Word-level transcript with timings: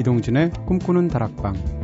이동진의 0.00 0.50
꿈꾸는 0.66 1.08
다락방. 1.08 1.79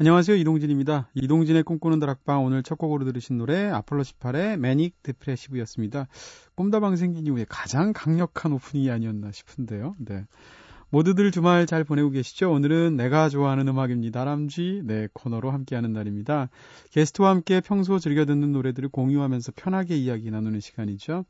안녕하세요. 0.00 0.38
이동진입니다. 0.38 1.10
이동진의 1.12 1.62
꿈꾸는 1.62 1.98
다락방 1.98 2.42
오늘 2.42 2.62
첫 2.62 2.78
곡으로 2.78 3.04
들으신 3.04 3.36
노래 3.36 3.68
아폴로 3.68 4.02
18의 4.02 4.56
매닉 4.56 5.02
디프레시브였습니다. 5.02 6.08
꿈다방 6.54 6.96
생긴 6.96 7.26
이후에 7.26 7.44
가장 7.46 7.92
강력한 7.92 8.54
오프닝이 8.54 8.90
아니었나 8.90 9.30
싶은데요. 9.30 9.96
네. 9.98 10.24
모두들 10.88 11.30
주말 11.32 11.66
잘 11.66 11.84
보내고 11.84 12.08
계시죠? 12.08 12.50
오늘은 12.50 12.96
내가 12.96 13.28
좋아하는 13.28 13.68
음악입니다. 13.68 14.24
람쥐 14.24 14.84
네 14.84 15.06
코너로 15.12 15.50
함께하는 15.50 15.92
날입니다. 15.92 16.48
게스트와 16.92 17.28
함께 17.28 17.60
평소 17.60 17.98
즐겨 17.98 18.24
듣는 18.24 18.52
노래들을 18.52 18.88
공유하면서 18.88 19.52
편하게 19.54 19.98
이야기 19.98 20.30
나누는 20.30 20.60
시간이죠. 20.60 21.26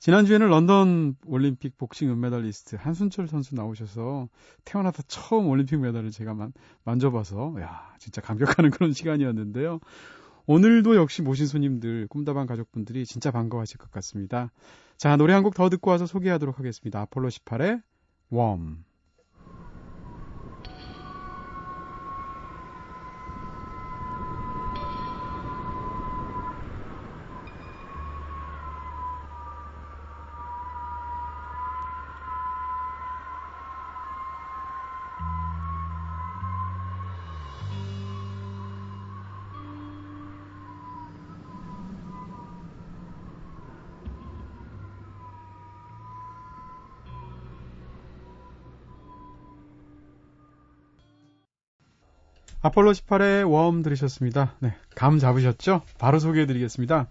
지난주에는 0.00 0.48
런던 0.48 1.14
올림픽 1.26 1.76
복싱 1.76 2.10
은메달리스트 2.10 2.76
한순철 2.76 3.28
선수 3.28 3.54
나오셔서 3.54 4.28
태어나서 4.64 5.02
처음 5.06 5.48
올림픽 5.48 5.76
메달을 5.78 6.10
제가 6.10 6.34
만, 6.34 6.52
만져봐서 6.84 7.56
야 7.60 7.94
진짜 7.98 8.20
감격하는 8.20 8.70
그런 8.72 8.92
시간이었는데요. 8.92 9.78
오늘도 10.46 10.96
역시 10.96 11.22
모신 11.22 11.46
손님들 11.46 12.08
꿈다방 12.08 12.46
가족분들이 12.46 13.04
진짜 13.06 13.30
반가워하실 13.30 13.78
것 13.78 13.90
같습니다. 13.92 14.50
자 14.96 15.16
노래 15.16 15.32
한 15.34 15.42
곡 15.44 15.54
더 15.54 15.68
듣고 15.68 15.90
와서 15.90 16.06
소개하도록 16.06 16.58
하겠습니다. 16.58 17.00
아폴로 17.02 17.28
18의 17.28 17.82
웜. 18.30 18.84
아폴로 52.62 52.92
18의 52.92 53.50
웜 53.50 53.82
들으셨습니다. 53.82 54.54
네, 54.60 54.74
감 54.94 55.18
잡으셨죠? 55.18 55.82
바로 55.98 56.18
소개해드리겠습니다. 56.18 57.08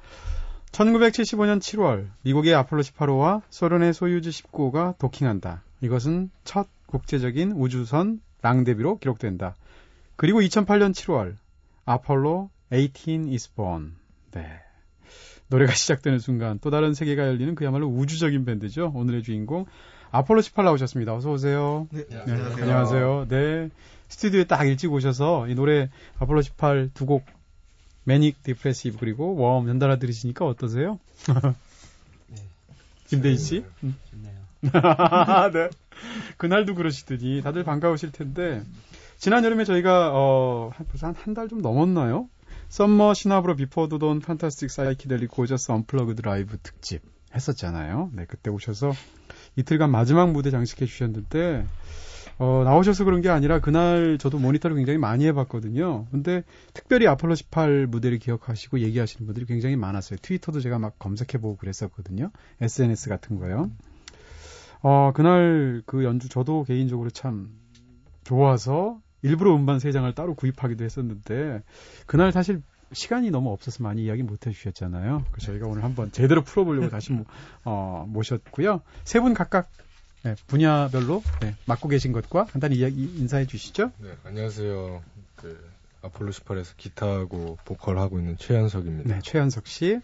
1975년 0.72 1.60
7월 1.60 2.08
미국의 2.22 2.54
아폴로 2.54 2.84
18호와 2.84 3.42
소련의 3.50 3.94
소유즈 3.94 4.30
19호가 4.30 4.98
도킹한다. 5.00 5.64
이것은 5.82 6.30
첫 6.44 6.68
국제적인 6.86 7.54
우주선 7.54 8.22
랑데비로 8.42 9.00
기록된다. 9.00 9.56
그리고 10.16 10.42
2008년 10.42 10.94
7월 10.94 11.36
아폴로 11.86 12.50
18 12.72 13.32
is 13.32 13.54
born. 13.56 13.94
네. 14.32 14.46
노래가 15.48 15.74
시작되는 15.74 16.20
순간 16.20 16.60
또 16.60 16.70
다른 16.70 16.94
세계가 16.94 17.26
열리는 17.26 17.56
그야말로 17.56 17.88
우주적인 17.88 18.46
밴드죠. 18.46 18.92
오늘의 18.94 19.24
주인공 19.24 19.66
아폴로 20.12 20.42
18 20.42 20.66
나오셨습니다. 20.66 21.16
어서 21.16 21.32
오세요. 21.32 21.88
네, 21.92 22.06
네, 22.08 22.18
안녕하세요. 22.20 22.64
안녕하세요. 22.64 23.26
네. 23.30 23.70
스튜디오에 24.10 24.44
딱 24.46 24.66
일찍 24.66 24.92
오셔서 24.92 25.48
이 25.48 25.56
노래 25.56 25.90
아폴로 26.20 26.42
18 26.42 26.92
두 26.94 27.06
곡 27.06 27.26
Manic 28.04 28.42
Depressive 28.44 28.98
그리고 29.00 29.36
Warm 29.36 29.68
연달아 29.70 29.98
들으시니까 29.98 30.46
어떠세요? 30.46 31.00
네. 32.28 32.38
김대희 33.08 33.38
씨? 33.38 33.64
음. 33.84 33.96
좋네요. 34.10 34.40
네. 35.54 35.70
그날도 36.38 36.76
그러시더니 36.76 37.42
다들 37.44 37.64
반가우실 37.64 38.12
텐데 38.12 38.64
지난 39.18 39.44
여름에 39.44 39.64
저희가 39.66 40.12
어, 40.14 40.72
한, 40.74 40.88
벌써 40.88 41.14
한달 41.16 41.50
좀 41.50 41.62
넘었나요? 41.62 42.28
summer 42.70 43.14
시나브로 43.14 43.56
before 43.58 43.88
the 43.90 44.04
dawn 44.04 44.22
fantastic 44.22 44.72
psychedelic 44.72 45.30
gorgeous 45.32 45.72
unplugged 45.72 46.22
live 46.22 46.58
특집 46.64 47.02
했었잖아요. 47.36 48.12
네, 48.14 48.26
그때 48.28 48.50
오셔서 48.50 48.92
이틀간 49.56 49.92
마지막 49.92 50.32
무대 50.32 50.50
장식해 50.52 50.86
주셨는데 50.86 51.66
어, 52.40 52.64
나오셔서 52.64 53.04
그런 53.04 53.22
게 53.22 53.30
아니라 53.30 53.60
그날 53.60 54.18
저도 54.18 54.40
모니터를 54.40 54.78
굉장히 54.78 54.98
많이 54.98 55.26
해봤거든요. 55.28 56.08
근데 56.10 56.44
특별히 56.74 57.06
아폴로 57.06 57.36
18 57.36 57.88
무대를 57.88 58.18
기억하시고 58.18 58.80
얘기하시는 58.80 59.26
분들이 59.26 59.46
굉장히 59.46 59.76
많았어요. 59.76 60.18
트위터도 60.22 60.62
제가 60.62 60.80
막 60.80 60.98
검색해보고 61.00 61.58
그랬었거든요. 61.58 62.32
SNS 62.62 63.10
같은 63.10 63.38
거요. 63.40 63.70
어, 64.82 65.12
그날 65.14 65.84
그 65.86 66.06
연주 66.06 66.30
저도 66.30 66.64
개인적으로 66.64 67.10
참 67.10 67.50
좋아서 68.24 69.02
일부러 69.22 69.54
음반 69.54 69.78
3장을 69.78 70.16
따로 70.16 70.34
구입하기도 70.34 70.86
했었는데 70.86 71.62
그날 72.06 72.32
사실 72.32 72.62
시간이 72.94 73.32
너무 73.32 73.52
없어서 73.52 73.84
많이 73.84 74.06
이야기 74.06 74.24
못 74.24 74.48
해주셨잖아요. 74.48 75.26
그래서 75.32 75.48
저희가 75.48 75.68
오늘 75.68 75.84
한번 75.84 76.12
제대로 76.14 76.42
풀어보려고 76.42 76.90
다시 76.90 77.12
모, 77.12 77.26
어, 77.66 78.06
모셨고요. 78.08 78.82
세 79.04 79.20
분 79.20 79.34
각각 79.34 79.70
네, 80.24 80.36
분야별로 80.48 81.24
네, 81.42 81.56
맡고 81.66 81.88
계신 81.88 82.12
것과 82.12 82.46
간단히 82.46 82.76
이야기 82.76 83.04
인사해 83.04 83.46
주시죠. 83.46 83.92
네, 84.00 84.10
안녕하세요. 84.26 85.02
그 85.38 85.70
아폴로 86.02 86.32
18에서 86.32 86.76
기타하고 86.76 87.58
보컬 87.64 88.00
하고 88.00 88.20
있는 88.20 88.38
최현석입니다. 88.38 89.16
네, 89.16 89.22
최현석 89.24 89.68
씨. 89.68 90.00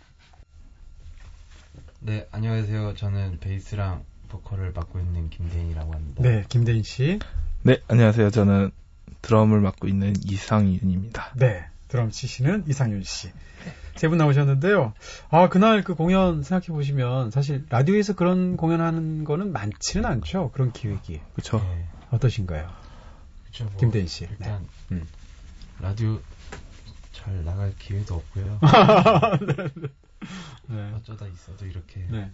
네, 2.00 2.28
안녕하세요. 2.32 2.94
저는 2.96 3.40
베이스랑 3.40 4.06
보컬을 4.30 4.72
맡고 4.72 5.00
있는 5.00 5.30
김대인이라고 5.30 5.94
합니다. 5.94 6.24
네, 6.24 6.46
김대인 6.48 6.84
씨. 6.84 7.20
네, 7.64 7.82
안녕하세요. 7.88 8.30
저는 8.30 8.72
드럼을 9.22 9.60
맡고 9.60 9.88
있는 9.88 10.14
이상윤입니다. 10.24 11.34
네, 11.36 11.66
드럼 11.90 12.10
치시는 12.10 12.66
이상윤 12.68 13.04
씨. 13.04 13.32
세 13.96 14.10
분 14.10 14.18
나오셨는데요. 14.18 14.94
아, 15.30 15.50
그날 15.50 15.84
그 15.84 15.96
공연 15.96 16.44
생각해 16.44 16.68
보시면 16.68 17.32
사실 17.32 17.66
라디오에서 17.70 18.14
그런 18.16 18.58
공연하는 18.58 19.24
거는 19.24 19.52
많지는 19.52 20.06
않죠. 20.06 20.52
그런 20.52 20.72
기획이. 20.74 21.22
그렇죠. 21.34 21.60
네, 21.60 21.88
어떠신가요? 22.12 22.70
그쵸, 23.46 23.64
뭐 23.66 23.74
김대인 23.78 24.08
씨. 24.08 24.26
일단 24.30 24.62
네. 24.90 24.98
음. 24.98 25.08
라디오 25.80 26.20
잘 27.14 27.44
나갈 27.46 27.74
기회도 27.78 28.16
없고요. 28.16 28.60
네. 30.68 30.92
어쩌다 30.96 31.28
있어도 31.28 31.66
이렇게 31.66 32.06
네. 32.10 32.30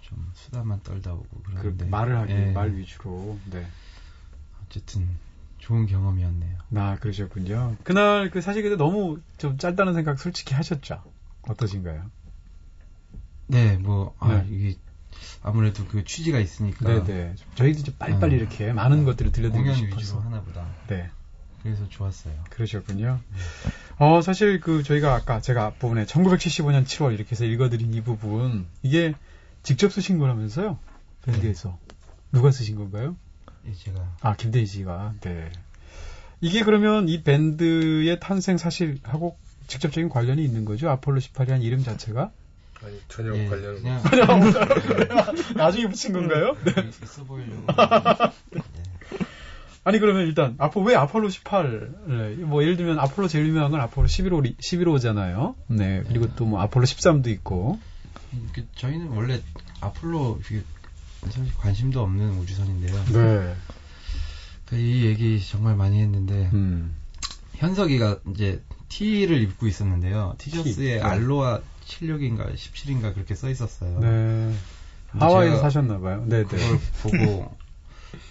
좀 0.00 0.30
수다만 0.34 0.80
떨다 0.82 1.12
오고 1.12 1.26
그 1.44 1.52
그러는데 1.54 1.84
말을 1.86 2.16
하기 2.18 2.34
네, 2.34 2.52
말 2.52 2.74
위주로. 2.74 3.38
네. 3.50 3.66
어쨌든 4.66 5.08
좋은 5.64 5.86
경험이었네요. 5.86 6.58
아, 6.76 6.96
그러셨군요. 7.00 7.76
그날 7.84 8.30
그 8.30 8.42
사실 8.42 8.62
근데 8.62 8.76
너무 8.76 9.18
좀 9.38 9.56
짧다는 9.56 9.94
생각 9.94 10.18
솔직히 10.18 10.52
하셨죠. 10.52 11.02
어떠신가요? 11.48 12.04
네, 13.46 13.78
뭐 13.78 14.14
아, 14.18 14.28
네. 14.28 14.46
이게 14.50 14.76
아무래도 15.42 15.86
그 15.86 16.04
취지가 16.04 16.38
있으니까 16.38 16.86
네, 16.86 17.04
네. 17.04 17.34
저희도 17.54 17.82
좀 17.82 17.94
빨리빨리 17.98 18.34
음. 18.34 18.40
이렇게 18.40 18.74
많은 18.74 19.04
것들을 19.04 19.32
들려드리고 19.32 19.72
싶어서. 19.72 20.20
하나 20.20 20.42
보다. 20.42 20.66
네. 20.88 21.08
그래서 21.62 21.88
좋았어요. 21.88 22.34
그러셨군요. 22.50 23.20
어, 23.96 24.20
사실 24.20 24.60
그 24.60 24.82
저희가 24.82 25.14
아까 25.14 25.40
제가 25.40 25.64
앞부분에 25.64 26.04
1975년 26.04 26.84
7월 26.84 27.14
이렇게 27.14 27.30
해서 27.30 27.46
읽어드린 27.46 27.94
이 27.94 28.02
부분, 28.02 28.66
이게 28.82 29.14
직접 29.62 29.90
쓰신 29.90 30.18
거라면서요? 30.18 30.78
밴드에서. 31.22 31.78
누가 32.32 32.50
쓰신 32.50 32.76
건가요? 32.76 33.16
이 33.66 33.74
제가 33.74 34.16
아, 34.20 34.34
김대희 34.34 34.66
씨가. 34.66 35.14
네. 35.20 35.50
이게 36.40 36.62
그러면 36.62 37.08
이 37.08 37.22
밴드의 37.22 38.18
탄생 38.20 38.58
사실하고 38.58 39.36
직접적인 39.66 40.08
관련이 40.10 40.44
있는 40.44 40.64
거죠? 40.64 40.90
아폴로 40.90 41.20
18이라는 41.20 41.62
이름 41.62 41.82
자체가? 41.82 42.30
아니 42.84 43.00
전혀 43.08 43.34
예, 43.36 43.46
관련은 43.48 43.82
그냥 44.02 44.30
없어요. 44.30 44.66
나중에 45.56 45.88
붙인 45.88 46.12
건가요? 46.12 46.54
네. 46.64 46.72
있어 47.02 47.24
보이려고. 47.24 47.66
네. 48.50 48.60
아니 49.84 49.98
그러면 49.98 50.26
일단 50.26 50.54
아폴 50.58 50.84
왜 50.86 50.94
아폴로 50.94 51.28
18? 51.28 51.92
네, 52.08 52.28
뭐 52.44 52.62
예를 52.62 52.76
들면 52.76 52.98
아폴로 52.98 53.28
제일 53.28 53.46
유명한 53.46 53.70
건 53.70 53.80
아폴로 53.80 54.06
11호 54.08 54.56
11호잖아요. 54.58 55.54
네. 55.68 56.02
그리고 56.08 56.34
또 56.36 56.44
뭐 56.46 56.60
아폴로 56.60 56.84
13도 56.86 57.28
있고. 57.28 57.78
그 58.52 58.66
저희는 58.76 59.08
원래 59.08 59.40
아폴로 59.80 60.40
이게 60.50 60.62
사실 61.30 61.54
관심도 61.54 62.02
없는 62.02 62.38
우주선인데요. 62.38 63.04
네. 63.12 63.56
그이 64.66 65.04
얘기 65.06 65.44
정말 65.44 65.76
많이 65.76 66.00
했는데 66.00 66.50
음. 66.52 66.94
현석이가 67.54 68.20
이제 68.32 68.62
T를 68.88 69.40
입고 69.42 69.66
있었는데요. 69.66 70.34
티셔츠에 70.38 70.96
네. 70.96 71.00
알로아 71.00 71.60
76인가 71.86 72.54
17인가 72.54 73.14
그렇게 73.14 73.34
써 73.34 73.50
있었어요. 73.50 73.98
네. 74.00 74.54
하와이에서 75.08 75.60
사셨나 75.60 76.00
봐요. 76.00 76.24
네, 76.26 76.42
그걸 76.44 76.58
네. 76.58 76.80
보고 77.02 77.56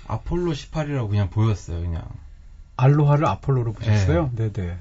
아폴로 0.08 0.52
18이라고 0.54 1.10
그냥 1.10 1.30
보였어요, 1.30 1.82
그냥. 1.82 2.04
알로하를 2.76 3.26
아폴로로 3.28 3.74
보셨어요? 3.74 4.32
네, 4.36 4.52
네. 4.52 4.78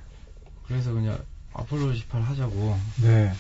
그래서 0.66 0.92
그냥 0.92 1.18
아폴로 1.52 1.94
18 1.94 2.22
하자고. 2.22 2.78
네. 3.02 3.32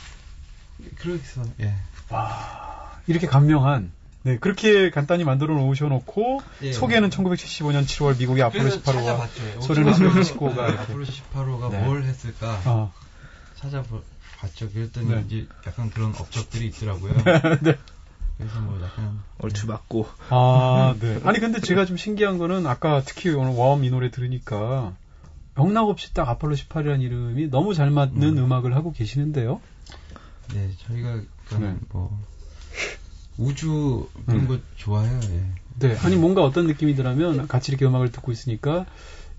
그렇게 0.96 1.22
해서 1.22 1.44
예. 1.60 1.74
와, 2.10 3.00
이렇게 3.06 3.26
감명한 3.26 3.90
네, 4.24 4.38
그렇게 4.38 4.90
간단히 4.90 5.24
만들어 5.24 5.54
놓으셔 5.54 5.86
놓고 5.86 6.40
예. 6.62 6.72
소개는 6.72 7.10
1975년 7.10 7.84
7월 7.84 8.18
미국의 8.18 8.44
아폴로 8.44 8.62
그래서 8.64 8.80
18호와 8.80 8.94
찾아봤죠. 8.94 9.60
소련의 9.62 9.94
소유시코가 9.94 10.68
이렇게. 10.68 10.82
아폴로 10.82 11.04
18호가 11.04 11.70
네. 11.70 11.80
뭘 11.84 12.04
했을까 12.04 12.60
어, 12.66 12.92
찾아봤죠. 13.56 14.70
그랬더니 14.72 15.08
네. 15.08 15.24
이제 15.26 15.46
약간 15.66 15.90
그런 15.90 16.14
업적들이 16.16 16.66
있더라고요. 16.68 17.14
네. 17.62 17.76
그래서 18.38 18.60
뭐 18.60 18.80
약간 18.82 19.20
얼추 19.38 19.66
맞고 19.66 20.06
아, 20.30 20.94
네. 21.00 21.20
아니 21.24 21.38
근데 21.38 21.60
제가 21.60 21.84
좀 21.84 21.96
신기한 21.96 22.38
거는 22.38 22.66
아까 22.66 23.02
특히 23.04 23.30
오늘 23.30 23.52
웜이 23.52 23.90
노래 23.90 24.10
들으니까 24.10 24.94
영락 25.58 25.88
없이 25.88 26.14
딱 26.14 26.28
아폴로 26.28 26.54
18이라는 26.54 27.02
이름이 27.02 27.50
너무 27.50 27.74
잘 27.74 27.90
맞는 27.90 28.38
음. 28.38 28.52
악을 28.52 28.74
하고 28.74 28.92
계시는데요. 28.92 29.60
네 30.54 30.70
저희가 30.86 31.20
그런 31.48 31.60
네. 31.62 31.76
뭐 31.90 32.18
우주 33.38 34.08
그런 34.26 34.42
음. 34.42 34.48
거 34.48 34.58
좋아해요. 34.76 35.20
예. 35.30 35.88
네. 35.88 35.96
아니 36.00 36.16
뭔가 36.16 36.42
어떤 36.42 36.66
느낌이더라면 36.66 37.48
같이 37.48 37.72
이렇게 37.72 37.86
음악을 37.86 38.12
듣고 38.12 38.30
있으니까 38.30 38.86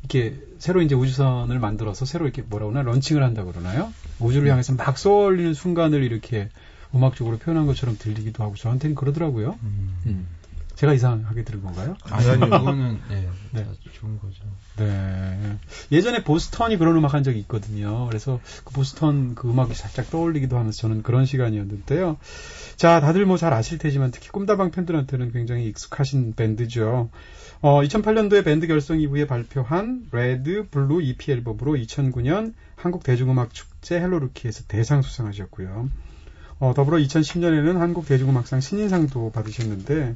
이렇게 0.02 0.36
새로 0.60 0.82
이제 0.82 0.96
우주선을 0.96 1.60
만들어서 1.60 2.06
새로 2.06 2.26
이렇게 2.26 2.42
뭐라 2.42 2.66
그러나 2.68 2.82
런칭을 2.82 3.24
한다 3.24 3.44
그러나요? 3.44 3.94
우주를 4.20 4.50
향해서 4.50 4.74
막 4.74 4.98
쏘아올리는 4.98 5.54
순간을 5.54 6.04
이렇게 6.04 6.50
음악적으로 6.94 7.38
표현한 7.38 7.66
것처럼 7.66 7.98
들리기도 7.98 8.44
하고 8.44 8.56
저한테는 8.56 8.96
그러더라고요. 8.96 9.58
음. 9.64 9.98
음. 10.06 10.28
제가 10.76 10.94
이상하게 10.94 11.44
들은 11.44 11.62
건가요? 11.62 11.96
아니 12.10 12.30
아니 12.30 12.40
그거는 12.42 13.00
예, 13.12 13.30
네. 13.52 13.64
다 13.64 13.72
좋은 13.94 14.20
거죠. 14.20 14.44
네. 14.78 15.58
예전에 15.92 16.24
Boston이 16.24 16.78
그런 16.78 16.96
음악 16.98 17.14
한 17.14 17.24
적이 17.24 17.40
있거든요. 17.42 18.08
그래서 18.08 18.40
그 18.64 18.74
Boston 18.74 19.36
그 19.36 19.50
음악이 19.50 19.76
살짝 19.76 20.10
떠올리기도 20.10 20.58
하면서 20.58 20.78
저는 20.80 21.04
그런 21.04 21.26
시간이었는데요. 21.26 22.18
자, 22.76 23.00
다들 23.00 23.26
뭐 23.26 23.38
잘 23.38 23.52
아실 23.54 23.78
테지만 23.78 24.12
특히 24.12 24.30
꿈다방 24.30 24.72
팬들한테는 24.72 25.32
굉장히 25.34 25.68
익숙하신 25.68 26.34
밴드죠. 26.36 27.10
어, 27.62 27.82
2008년도에 27.82 28.44
밴드 28.46 28.68
결성 28.68 29.00
이후에 29.00 29.28
발표한 29.28 30.08
Red, 30.12 30.68
Blue 30.70 31.02
EP 31.02 31.32
앨범으로 31.32 31.74
2009년 31.74 32.54
한국 32.76 33.04
대중음악 33.04 33.54
축제 33.54 34.00
Hello 34.00 34.21
Rookie에서 34.21 34.64
대상 34.68 35.02
수상하셨고요. 35.02 35.90
어, 36.60 36.74
더불어 36.74 36.98
2010년에는 36.98 37.78
한국 37.78 38.06
대중음악상 38.06 38.62
신인상도 38.62 39.32
받으셨는데 39.32 40.16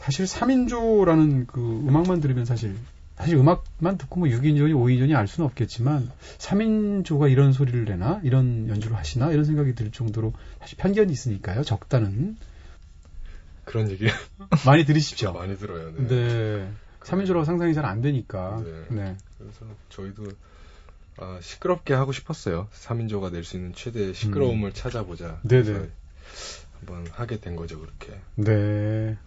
사실 0.00 0.24
3인조라는 0.26 1.46
그 1.46 1.60
음악만 1.86 2.20
들으면 2.20 2.44
사실 2.44 2.74
사실 3.16 3.36
음악만 3.36 3.98
듣고 3.98 4.20
뭐 4.20 4.28
6인조니 4.28 4.72
5인조니 4.72 5.14
알 5.14 5.28
수는 5.28 5.46
없겠지만 5.46 6.10
3인조가 6.38 7.30
이런 7.30 7.52
소리를 7.52 7.84
내나 7.84 8.20
이런 8.24 8.68
연주를 8.68 8.96
하시나 8.96 9.30
이런 9.30 9.44
생각이 9.44 9.74
들 9.74 9.90
정도로 9.92 10.32
사실 10.58 10.78
편견이 10.78 11.12
있으니까요. 11.12 11.62
적다는 11.62 12.36
그런 13.66 13.90
얘기 13.90 14.06
많이 14.64 14.84
들으십시오. 14.84 15.32
많이 15.34 15.56
들어요. 15.58 15.92
네. 15.96 16.06
네. 16.08 16.72
3인조라고 17.02 17.44
상상이 17.44 17.74
잘 17.74 17.84
안 17.84 18.00
되니까. 18.00 18.62
네. 18.64 18.84
네. 18.88 19.16
그래서 19.38 19.66
저희도 19.90 20.24
아, 21.18 21.38
시끄럽게 21.42 21.92
하고 21.92 22.12
싶었어요. 22.12 22.68
3인조가 22.72 23.32
낼 23.32 23.44
수 23.44 23.56
있는 23.56 23.74
최대의 23.74 24.14
시끄러움을 24.14 24.72
찾아보자. 24.72 25.40
음. 25.44 25.48
네네. 25.48 25.62
그래서 25.64 25.86
한번 26.78 27.06
하게 27.12 27.38
된 27.38 27.56
거죠, 27.56 27.78
그렇게. 27.78 28.18
네. 28.36 29.18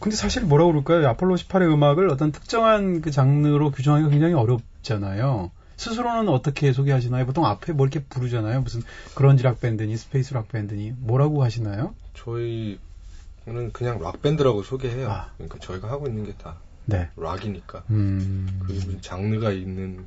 근데 0.00 0.16
사실 0.16 0.42
뭐라고 0.42 0.72
그럴까요? 0.72 1.08
아폴로 1.08 1.36
18의 1.36 1.72
음악을 1.72 2.08
어떤 2.10 2.32
특정한 2.32 3.00
그 3.00 3.10
장르로 3.10 3.70
규정하기가 3.70 4.10
굉장히 4.10 4.34
어렵잖아요. 4.34 5.50
스스로는 5.76 6.28
어떻게 6.28 6.72
소개하시나요? 6.72 7.26
보통 7.26 7.44
앞에 7.44 7.72
뭐 7.72 7.86
이렇게 7.86 8.02
부르잖아요. 8.04 8.62
무슨 8.62 8.82
그런지 9.14 9.42
락 9.42 9.60
밴드니 9.60 9.96
space 9.96 10.34
락 10.34 10.48
밴드니 10.48 10.94
뭐라고 10.98 11.44
하시나요? 11.44 11.94
저희는 12.14 13.72
그냥 13.72 14.00
락 14.00 14.22
밴드라고 14.22 14.62
소개해요. 14.62 15.10
아. 15.10 15.30
그러니까 15.36 15.58
저희가 15.58 15.90
하고 15.90 16.06
있는 16.06 16.24
게다 16.24 16.56
네. 16.86 17.10
락이니까. 17.16 17.84
음. 17.90 18.60
그 18.64 19.00
장르가 19.02 19.50
있는 19.50 20.06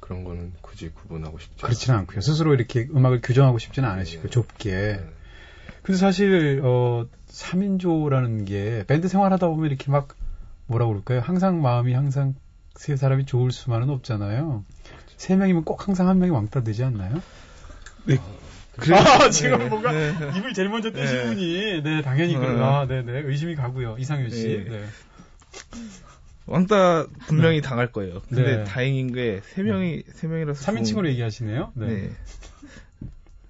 그런 0.00 0.24
거는 0.24 0.52
굳이 0.60 0.90
구분하고 0.90 1.38
싶지 1.38 1.62
그렇지는 1.62 2.00
않고요. 2.00 2.20
스스로 2.20 2.52
이렇게 2.54 2.88
음악을 2.94 3.20
규정하고 3.22 3.58
싶지는 3.58 3.88
않으시고 3.88 4.24
네. 4.24 4.28
좁게. 4.30 4.70
네. 4.70 5.04
근데 5.82 5.98
사실 5.98 6.60
어 6.64 7.06
3인조라는 7.28 8.46
게 8.46 8.84
밴드 8.86 9.08
생활하다 9.08 9.48
보면 9.48 9.66
이렇게 9.70 9.90
막 9.90 10.08
뭐라고 10.66 10.92
그럴까요? 10.92 11.20
항상 11.20 11.60
마음이 11.60 11.92
항상 11.92 12.34
세 12.76 12.96
사람이 12.96 13.26
좋을 13.26 13.50
수만은 13.50 13.90
없잖아요. 13.90 14.64
세 15.16 15.36
명이면 15.36 15.64
꼭 15.64 15.86
항상 15.86 16.08
한 16.08 16.18
명이 16.18 16.30
왕따 16.30 16.62
되지 16.62 16.84
않나요? 16.84 17.20
네. 18.04 18.16
아, 18.94 19.28
지금 19.30 19.58
네, 19.58 19.68
뭔가 19.68 19.92
네. 19.92 20.12
입을 20.36 20.54
제일 20.54 20.68
먼저 20.70 20.90
떼신 20.92 21.16
네. 21.16 21.24
분이 21.26 21.82
네 21.82 22.02
당연히 22.02 22.34
그 22.34 22.40
네. 22.40 22.60
아, 22.62 22.86
네, 22.86 23.02
네 23.02 23.20
의심이 23.24 23.54
가고요. 23.54 23.96
이상현 23.98 24.30
씨. 24.30 24.64
네. 24.68 24.70
네. 24.70 24.84
왕따 26.46 27.06
분명히 27.26 27.60
당할 27.60 27.92
거예요. 27.92 28.22
근데 28.28 28.58
네. 28.58 28.64
다행인 28.64 29.12
게 29.12 29.42
세 29.44 29.62
명이 29.62 30.02
세 30.14 30.26
명이라서 30.26 30.64
3인칭으로 30.72 31.06
얘기하시네요. 31.08 31.72
네. 31.74 31.86
네. 31.86 32.10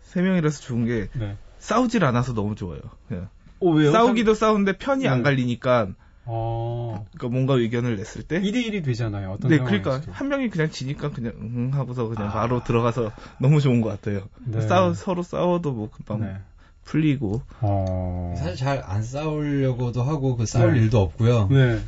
세 0.03 0.21
명이라서 0.23 0.61
좋은 0.61 0.85
게 0.87 1.09
네. 1.15 1.37
싸우질 1.63 2.05
않아서 2.05 2.35
너무 2.35 2.55
좋아요. 2.57 2.81
그냥 3.09 3.29
오, 3.61 3.71
왜요? 3.75 3.93
싸우기도 3.93 4.35
싸우는데 4.35 4.79
편이 4.79 5.07
안 5.07 5.19
네. 5.19 5.23
갈리니까 5.23 5.89
어. 6.25 7.07
그러니까 7.13 7.29
뭔가 7.29 7.55
의견을 7.55 7.97
냈을 7.97 8.23
때 8.25 8.41
2대 8.41 8.67
1이 8.67 8.85
되잖아요. 8.85 9.31
어떤 9.33 9.51
네. 9.51 9.59
그러니까 9.59 10.01
한 10.11 10.29
명이 10.29 10.51
그냥 10.51 10.71
지니까 10.71 11.11
그냥 11.11 11.33
응 11.41 11.71
하고서 11.73 12.09
그냥 12.09 12.29
아. 12.29 12.33
바로 12.33 12.65
들어가서 12.65 13.13
너무 13.39 13.61
좋은 13.61 13.81
것 13.81 13.89
같아요. 13.91 14.29
네. 14.45 14.61
싸우 14.61 14.95
서로 14.95 15.23
싸워도 15.23 15.73
뭐 15.73 15.89
금방 15.91 16.21
네. 16.21 16.37
풀리고 16.85 17.43
어. 17.61 18.35
사실 18.37 18.57
잘 18.57 18.83
안 18.85 19.03
싸우려고도 19.05 20.03
하고 20.03 20.37
그 20.37 20.47
싸울 20.47 20.75
네. 20.75 20.81
일도 20.81 21.01
없고요. 21.01 21.49
네. 21.49 21.81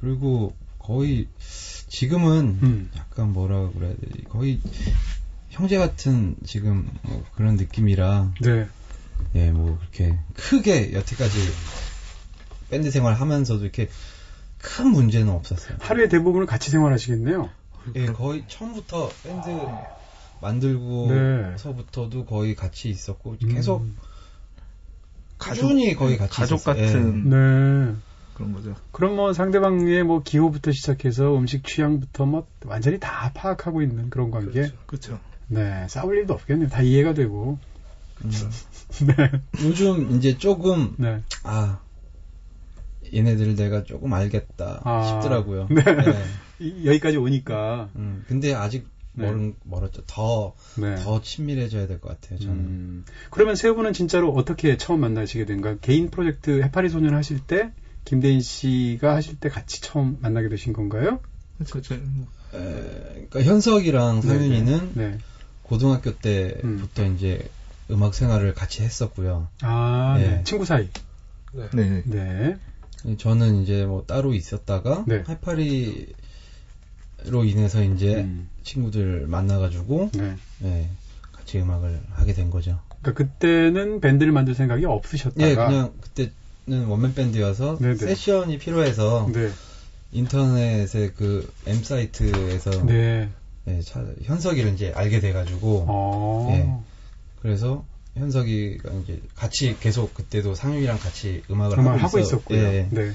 그리고 0.00 0.54
거의 0.78 1.26
지금은 1.88 2.58
음. 2.62 2.90
약간 2.96 3.32
뭐라 3.32 3.68
그래야 3.70 3.92
되지? 4.00 4.24
거의 4.28 4.60
형제 5.50 5.76
같은 5.78 6.36
지금 6.44 6.88
뭐 7.02 7.24
그런 7.34 7.56
느낌이라 7.56 8.32
네. 8.40 8.68
예, 9.34 9.50
뭐 9.50 9.78
그렇게 9.78 10.18
크게 10.34 10.92
여태까지 10.92 11.38
밴드 12.70 12.90
생활 12.90 13.14
하면서도 13.14 13.62
이렇게 13.62 13.88
큰 14.58 14.88
문제는 14.88 15.32
없었어요. 15.32 15.76
하루의 15.80 16.08
대부분을 16.08 16.46
같이 16.46 16.70
생활하시겠네요. 16.70 17.50
예, 17.96 18.06
거의 18.06 18.44
처음부터 18.46 19.10
밴드 19.22 19.68
만들고서부터도 20.40 22.24
거의 22.24 22.54
같이 22.54 22.88
있었고 22.88 23.36
계속 23.38 23.82
음. 23.82 23.96
꾸준히 25.38 25.94
거의 25.94 26.16
같이 26.16 26.32
가족 26.32 26.56
있었어요. 26.56 26.82
예. 26.82 26.86
같은 26.86 27.30
네. 27.30 27.96
그런 28.34 28.52
거죠. 28.52 28.74
그럼 28.92 29.16
뭐 29.16 29.32
상대방의 29.32 30.04
뭐 30.04 30.22
기호부터 30.22 30.72
시작해서 30.72 31.36
음식 31.36 31.64
취향부터 31.66 32.26
뭐 32.26 32.46
완전히 32.64 32.98
다 33.00 33.32
파악하고 33.34 33.82
있는 33.82 34.10
그런 34.10 34.30
관계. 34.30 34.70
그렇죠. 34.86 35.18
네. 35.50 35.86
싸울 35.88 36.16
일도 36.18 36.34
없겠네요. 36.34 36.68
다 36.68 36.80
이해가 36.82 37.12
되고. 37.14 37.58
음. 38.24 38.30
네. 39.06 39.30
요즘 39.64 40.16
이제 40.16 40.36
조금 40.38 40.94
네. 40.98 41.20
아 41.42 41.80
얘네들 43.12 43.56
내가 43.56 43.82
조금 43.82 44.12
알겠다 44.12 44.82
아, 44.84 45.08
싶더라고요. 45.08 45.66
네. 45.70 45.82
예. 45.86 46.24
이- 46.64 46.86
여기까지 46.86 47.16
오니까. 47.16 47.88
음, 47.96 48.24
근데 48.28 48.54
아직 48.54 48.86
네. 49.14 49.26
멀은, 49.26 49.54
멀었죠. 49.64 50.02
더, 50.06 50.54
네. 50.76 50.94
더 50.96 51.20
친밀해져야 51.20 51.86
될 51.88 51.98
것 52.00 52.08
같아요, 52.20 52.38
저는. 52.38 52.54
음, 52.54 53.04
그러면 53.30 53.56
세 53.56 53.72
분은 53.72 53.92
진짜로 53.92 54.30
어떻게 54.32 54.76
처음 54.76 55.00
만나시게 55.00 55.46
된가요? 55.46 55.78
개인 55.80 56.10
프로젝트 56.10 56.62
해파리 56.62 56.88
소년 56.90 57.14
하실 57.14 57.40
때 57.40 57.72
김대인 58.04 58.40
씨가 58.40 59.14
하실 59.16 59.36
때 59.40 59.48
같이 59.48 59.80
처음 59.80 60.18
만나게 60.20 60.48
되신 60.48 60.72
건가요? 60.72 61.18
그렇죠. 61.68 61.94
에, 61.94 61.98
그러니까 62.52 63.42
현석이랑 63.42 64.22
상윤이는 64.22 64.92
네. 64.94 65.18
고등학교 65.70 66.12
때부터 66.12 67.06
이제 67.06 67.48
음악 67.92 68.12
생활을 68.14 68.54
같이 68.54 68.82
했었고요. 68.82 69.46
아, 69.62 70.16
네. 70.18 70.28
네. 70.28 70.44
친구 70.44 70.64
사이. 70.64 70.88
네. 71.52 71.68
네. 71.72 72.02
네. 72.06 72.56
저는 73.16 73.62
이제 73.62 73.86
뭐 73.86 74.02
따로 74.04 74.34
있었다가 74.34 75.04
네. 75.06 75.22
해파리로 75.28 76.06
인해서 77.44 77.84
이제 77.84 78.16
음. 78.16 78.50
친구들 78.64 79.26
만나가지고 79.28 80.10
네. 80.12 80.36
예, 80.64 80.88
같이 81.30 81.60
음악을 81.60 82.00
하게 82.14 82.32
된 82.32 82.50
거죠. 82.50 82.80
그러니까 83.00 83.12
그때는 83.12 84.00
밴드를 84.00 84.32
만들 84.32 84.54
생각이 84.54 84.84
없으셨다가 84.84 85.48
예, 85.48 85.54
그냥 85.54 85.92
그때는 86.00 86.86
원맨 86.88 87.14
밴드여서 87.14 87.78
네네. 87.78 87.94
세션이 87.94 88.58
필요해서 88.58 89.28
네. 89.32 89.50
인터넷의 90.10 91.12
그 91.16 91.48
M 91.66 91.82
사이트에서 91.84 92.84
네. 92.84 93.30
예, 93.68 93.80
차- 93.82 94.04
현석이를 94.22 94.72
이제 94.74 94.92
알게 94.94 95.20
돼가지고 95.20 95.84
어. 95.88 96.48
예. 96.52 96.70
그래서 97.42 97.84
현석이가 98.16 98.90
이제 99.02 99.20
같이 99.34 99.76
계속 99.80 100.14
그때도 100.14 100.54
상윤이랑 100.54 100.98
같이 100.98 101.42
음악을 101.50 101.78
하고, 101.78 101.90
하고 101.90 102.18
있었- 102.18 102.20
있었고요. 102.26 102.58
예, 102.58 102.88
네. 102.90 103.12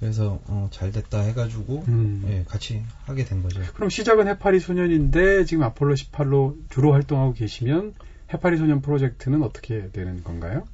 그래서 0.00 0.38
어, 0.46 0.68
잘 0.72 0.92
됐다 0.92 1.20
해가지고 1.22 1.84
음. 1.88 2.24
예, 2.28 2.44
같이 2.48 2.82
하게 3.04 3.24
된 3.24 3.42
거죠. 3.42 3.60
그럼 3.74 3.90
시작은 3.90 4.28
해파리 4.28 4.60
소년인데 4.60 5.44
지금 5.44 5.64
아폴로 5.64 5.94
18로 5.94 6.54
주로 6.70 6.92
활동하고 6.92 7.32
계시면 7.32 7.94
해파리 8.32 8.56
소년 8.58 8.80
프로젝트는 8.80 9.42
어떻게 9.42 9.88
되는 9.90 10.22
건가요? 10.22 10.66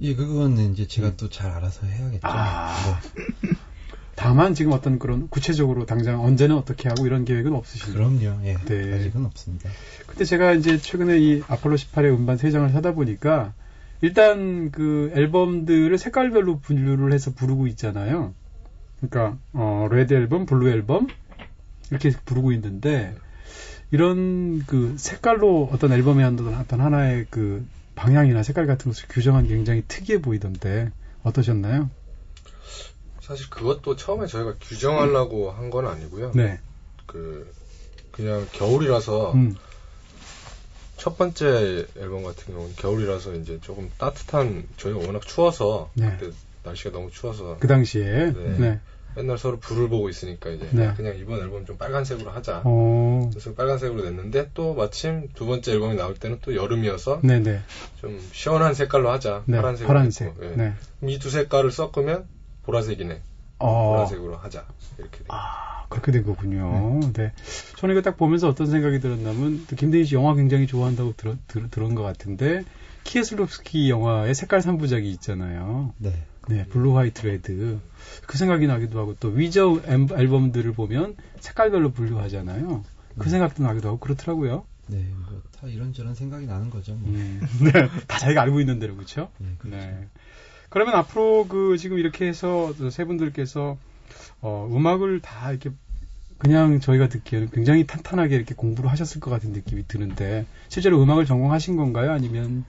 예, 0.00 0.14
그거는 0.14 0.72
이제 0.72 0.86
제가 0.86 1.16
또잘 1.16 1.50
알아서 1.50 1.86
해야겠죠. 1.86 2.26
음. 2.26 2.30
아. 2.30 3.00
네. 3.14 3.50
다만 4.14 4.54
지금 4.54 4.72
어떤 4.72 4.98
그런 4.98 5.28
구체적으로 5.28 5.86
당장 5.86 6.22
언제는 6.22 6.56
어떻게 6.56 6.88
하고 6.88 7.06
이런 7.06 7.24
계획은 7.24 7.54
없으신가요? 7.54 7.94
그럼요. 7.94 8.40
예, 8.44 8.56
네. 8.66 8.94
아직은 8.94 9.24
없습니다. 9.26 9.70
근데 10.06 10.24
제가 10.24 10.52
이제 10.52 10.78
최근에 10.78 11.18
이 11.18 11.42
아폴로 11.48 11.76
18의 11.76 12.14
음반 12.14 12.36
세 12.36 12.50
장을 12.50 12.68
사다 12.68 12.92
보니까 12.92 13.54
일단 14.00 14.70
그 14.70 15.12
앨범들을 15.14 15.96
색깔별로 15.96 16.58
분류를 16.58 17.12
해서 17.12 17.32
부르고 17.32 17.68
있잖아요. 17.68 18.34
그러니까 19.00 19.38
어 19.52 19.88
Red 19.90 20.12
앨범, 20.14 20.46
Blue 20.46 20.68
앨범 20.68 21.08
이렇게 21.90 22.10
부르고 22.24 22.52
있는데 22.52 23.14
이런 23.90 24.64
그 24.66 24.94
색깔로 24.96 25.70
어떤 25.72 25.92
앨범의 25.92 26.24
어떤 26.24 26.54
어떤 26.54 26.80
하나의 26.80 27.26
그 27.30 27.64
방향이나 27.94 28.42
색깔 28.42 28.66
같은 28.66 28.90
것을 28.90 29.06
규정한 29.08 29.46
게 29.46 29.54
굉장히 29.54 29.82
특이해 29.86 30.20
보이던데 30.20 30.90
어떠셨나요? 31.22 31.90
사실 33.22 33.48
그것도 33.50 33.96
처음에 33.96 34.26
저희가 34.26 34.54
규정하려고 34.60 35.50
한 35.50 35.70
건 35.70 35.86
아니고요. 35.86 36.32
네. 36.34 36.58
그 37.06 37.50
그냥 38.10 38.46
겨울이라서 38.52 39.32
음. 39.32 39.56
첫 40.96 41.16
번째 41.16 41.86
앨범 41.98 42.22
같은 42.24 42.52
경우는 42.52 42.74
겨울이라서 42.76 43.34
이제 43.36 43.58
조금 43.62 43.90
따뜻한 43.96 44.68
저희가 44.76 44.98
워낙 45.06 45.22
추워서 45.26 45.90
네. 45.94 46.14
그때 46.18 46.32
날씨가 46.64 46.90
너무 46.90 47.10
추워서 47.10 47.56
그 47.58 47.66
당시에 47.66 48.32
네. 48.32 48.56
네. 48.58 48.80
맨날 49.14 49.36
서로 49.38 49.58
불을 49.58 49.88
보고 49.88 50.08
있으니까 50.08 50.50
이제 50.50 50.68
네. 50.72 50.92
그냥 50.96 51.16
이번 51.18 51.40
앨범 51.40 51.64
좀 51.66 51.76
빨간색으로 51.76 52.30
하자. 52.30 52.62
어. 52.64 53.28
그래서 53.30 53.52
빨간색으로 53.54 54.04
냈는데 54.04 54.50
또 54.54 54.74
마침 54.74 55.28
두 55.34 55.46
번째 55.46 55.72
앨범이 55.72 55.96
나올 55.96 56.14
때는 56.14 56.38
또 56.42 56.54
여름이어서 56.54 57.20
네, 57.22 57.38
네. 57.40 57.60
좀 58.00 58.18
시원한 58.32 58.74
색깔로 58.74 59.10
하자. 59.10 59.42
네. 59.46 59.56
파란색으로 59.58 59.86
파란색. 59.88 60.34
예. 60.42 60.46
네. 60.56 60.72
이두 61.06 61.30
색깔을 61.30 61.70
섞으면 61.72 62.26
보라색이네. 62.64 63.20
어. 63.58 63.90
보라색으로 63.94 64.36
하자. 64.36 64.66
이렇게 64.98 65.18
돼. 65.18 65.24
아, 65.28 65.84
그렇게 65.88 66.10
된 66.12 66.24
거군요. 66.24 67.00
네. 67.12 67.32
저는 67.78 67.94
이거 67.94 68.02
딱 68.02 68.16
보면서 68.16 68.48
어떤 68.48 68.66
생각이 68.68 68.98
들었냐면, 69.00 69.64
또 69.68 69.76
김대희 69.76 70.04
씨 70.04 70.14
영화 70.14 70.34
굉장히 70.34 70.66
좋아한다고 70.66 71.14
들어, 71.16 71.36
들, 71.46 71.68
들은 71.70 71.94
것 71.94 72.02
같은데, 72.02 72.64
키에슬롭스키 73.04 73.90
영화의 73.90 74.34
색깔 74.34 74.60
3부작이 74.60 75.04
있잖아요. 75.14 75.92
네. 75.98 76.12
네, 76.48 76.66
Blue, 76.66 76.96
White, 76.96 77.24
Red. 77.26 77.78
그 78.26 78.36
생각이 78.36 78.66
나기도 78.66 78.98
하고, 78.98 79.14
또 79.20 79.28
Weezer 79.28 79.80
앨- 79.86 80.08
앨범들을 80.10 80.72
보면 80.72 81.16
색깔별로 81.40 81.92
분류하잖아요. 81.92 82.84
그 83.18 83.24
네. 83.24 83.30
생각도 83.30 83.62
나기도 83.62 83.88
하고, 83.88 83.98
그렇더라고요. 83.98 84.64
네, 84.88 85.04
뭐 85.14 85.40
다 85.52 85.68
이런저런 85.68 86.14
생각이 86.16 86.46
나는 86.46 86.70
거죠. 86.70 86.94
뭐. 86.94 87.08
음, 87.08 87.40
네. 87.60 87.70
다 88.08 88.18
자기가 88.18 88.42
알고 88.42 88.58
있는 88.58 88.80
대로, 88.80 88.96
그렇죠? 88.96 89.30
네, 89.38 89.46
그렇죠. 89.58 89.76
네. 89.76 90.08
그러면 90.72 90.94
앞으로 90.94 91.46
그 91.48 91.76
지금 91.76 91.98
이렇게 91.98 92.26
해서 92.26 92.72
세 92.90 93.04
분들께서 93.04 93.76
어, 94.40 94.68
음악을 94.72 95.20
다 95.20 95.50
이렇게 95.50 95.70
그냥 96.38 96.80
저희가 96.80 97.08
듣기에는 97.08 97.50
굉장히 97.50 97.86
탄탄하게 97.86 98.34
이렇게 98.34 98.54
공부를 98.54 98.90
하셨을 98.90 99.20
것 99.20 99.30
같은 99.30 99.52
느낌이 99.52 99.86
드는데 99.86 100.46
실제로 100.68 101.00
음악을 101.02 101.26
전공하신 101.26 101.76
건가요? 101.76 102.10
아니면 102.10 102.64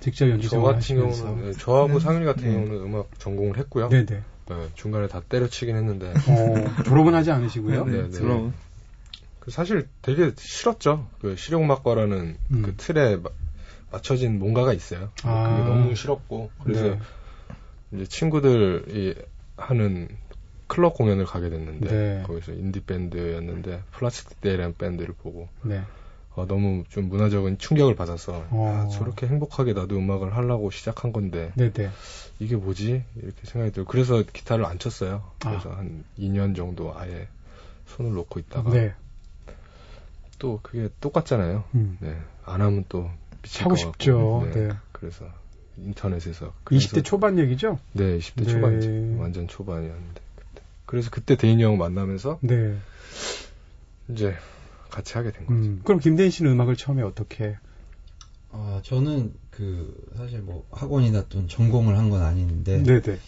직접 0.00 0.28
연주 0.30 0.48
저 0.48 0.56
생활 0.56 0.72
같은 0.74 0.78
하시면서? 0.78 1.24
경우는 1.24 1.44
네, 1.44 1.58
저하고 1.58 1.92
네. 1.94 2.00
상윤이 2.00 2.24
같은 2.24 2.44
네. 2.44 2.52
경우는 2.54 2.74
음악 2.82 3.18
전공을 3.18 3.58
했고요. 3.58 3.90
네네. 3.90 4.06
네, 4.06 4.68
중간에 4.74 5.06
다 5.06 5.20
때려치긴 5.28 5.76
했는데 5.76 6.08
어, 6.10 6.82
졸업은 6.84 7.14
하지 7.14 7.30
않으시고요. 7.30 7.84
네, 7.84 8.08
네. 8.08 8.18
그럼 8.18 8.54
그 9.38 9.50
사실 9.50 9.86
되게 10.00 10.32
싫었죠. 10.38 11.08
그 11.20 11.36
실용음악과라는 11.36 12.36
음. 12.52 12.62
그 12.62 12.74
틀에 12.76 13.16
마- 13.16 13.28
맞춰진 13.90 14.38
뭔가가 14.38 14.72
있어요. 14.72 15.10
아. 15.24 15.48
그게 15.48 15.68
너무 15.68 15.94
싫었고 15.94 16.52
그래서 16.62 16.82
네. 16.82 16.98
이제 17.92 18.06
친구들이 18.06 19.14
하는 19.56 20.08
클럽 20.66 20.94
공연을 20.94 21.24
가게 21.24 21.48
됐는데 21.48 21.88
네. 21.88 22.22
거기서 22.26 22.52
인디 22.52 22.80
밴드였는데 22.80 23.82
Plastic 23.92 24.40
Day라는 24.40 24.74
밴드를 24.76 25.14
보고 25.14 25.48
네. 25.62 25.82
어, 26.34 26.46
너무 26.46 26.84
좀 26.90 27.08
문화적인 27.08 27.58
충격을 27.58 27.94
받아서 27.94 28.46
어. 28.50 28.84
아, 28.84 28.88
저렇게 28.88 29.26
행복하게 29.26 29.72
나도 29.72 29.96
음악을 29.96 30.36
하려고 30.36 30.70
시작한 30.70 31.12
건데 31.12 31.52
네네. 31.56 31.90
이게 32.38 32.56
뭐지 32.56 33.04
이렇게 33.16 33.46
생각이 33.46 33.72
들고 33.72 33.90
그래서 33.90 34.22
기타를 34.22 34.66
안 34.66 34.78
쳤어요. 34.78 35.30
그래서 35.38 35.70
아. 35.70 35.78
한 35.78 36.04
2년 36.18 36.54
정도 36.54 36.92
아예 36.94 37.28
손을 37.86 38.12
놓고 38.12 38.40
있다가 38.40 38.70
네. 38.70 38.94
또 40.38 40.60
그게 40.62 40.90
똑같잖아요. 41.00 41.64
음. 41.74 41.96
네, 42.00 42.20
안 42.44 42.60
하면 42.60 42.84
또 42.90 43.10
하고. 43.58 43.76
싶죠. 43.76 44.48
네. 44.54 44.70
그래서 44.92 45.26
인터넷에서 45.78 46.46
20대 46.64 46.90
그래서- 46.90 47.02
초반 47.02 47.38
얘기죠? 47.38 47.78
네, 47.92 48.18
20대 48.18 48.44
네. 48.46 48.52
초반이죠. 48.52 49.20
완전 49.20 49.46
초반이었는데 49.48 50.20
그때. 50.36 50.62
그래서 50.86 51.10
그때 51.10 51.36
대인이 51.36 51.62
형 51.62 51.76
만나면서 51.78 52.38
네. 52.42 52.76
이제 54.08 54.34
같이 54.90 55.14
하게 55.14 55.32
된 55.32 55.46
거죠. 55.46 55.58
음. 55.58 55.80
그럼 55.84 56.00
김대인 56.00 56.30
씨는 56.30 56.52
음악을 56.52 56.76
처음에 56.76 57.02
어떻게? 57.02 57.56
아, 58.52 58.80
저는 58.84 59.34
그 59.50 59.94
사실 60.16 60.40
뭐 60.40 60.66
학원이나 60.70 61.24
또 61.28 61.46
전공을 61.46 61.98
한 61.98 62.08
건 62.10 62.22
아닌데 62.22 62.82
네네. 62.82 63.18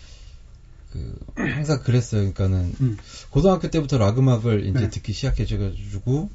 그 0.92 1.18
항상 1.34 1.82
그랬어요. 1.82 2.32
그러니까는 2.32 2.74
음. 2.80 2.96
고등학교 3.30 3.68
때부터 3.68 3.98
락 3.98 4.18
음악을 4.18 4.64
이제 4.64 4.80
네. 4.80 4.88
듣기 4.88 5.12
시작해가지고 5.12 6.30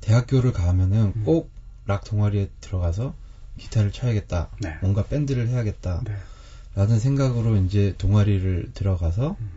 대학교를 0.00 0.52
가면은 0.52 1.12
음. 1.14 1.22
꼭 1.24 1.50
락 1.88 2.04
동아리에 2.04 2.50
들어가서 2.60 3.14
기타를 3.56 3.90
쳐야겠다. 3.90 4.50
네. 4.60 4.76
뭔가 4.82 5.02
밴드를 5.02 5.48
해야겠다. 5.48 6.02
네. 6.04 6.14
라는 6.76 7.00
생각으로 7.00 7.56
이제 7.56 7.94
동아리를 7.98 8.70
들어가서 8.74 9.36
음. 9.40 9.50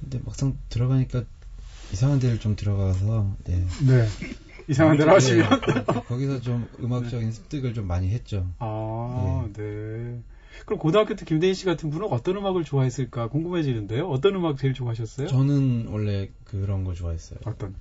근데 0.00 0.18
막상 0.24 0.56
들어가니까 0.70 1.22
이상한 1.92 2.18
데를 2.18 2.40
좀 2.40 2.56
들어가서 2.56 3.36
네. 3.44 3.64
네. 3.86 4.08
이상한 4.66 4.98
하시면. 5.00 5.60
네, 5.60 5.84
거기서 6.08 6.40
좀 6.40 6.66
음악적인 6.80 7.30
습득을 7.30 7.74
좀 7.74 7.86
많이 7.86 8.08
했죠. 8.08 8.48
아, 8.58 9.46
네. 9.52 10.18
그럼 10.64 10.78
고등학교 10.78 11.14
때 11.14 11.26
김대인 11.26 11.52
씨 11.52 11.66
같은 11.66 11.90
분은 11.90 12.08
어떤 12.10 12.36
음악을 12.36 12.64
좋아했을까 12.64 13.28
궁금해지는데요. 13.28 14.08
어떤 14.08 14.34
음악 14.34 14.56
제일 14.56 14.72
좋아하셨어요? 14.72 15.28
저는 15.28 15.88
원래 15.88 16.30
그런 16.44 16.84
거 16.84 16.94
좋아했어요. 16.94 17.40
어떤? 17.44 17.74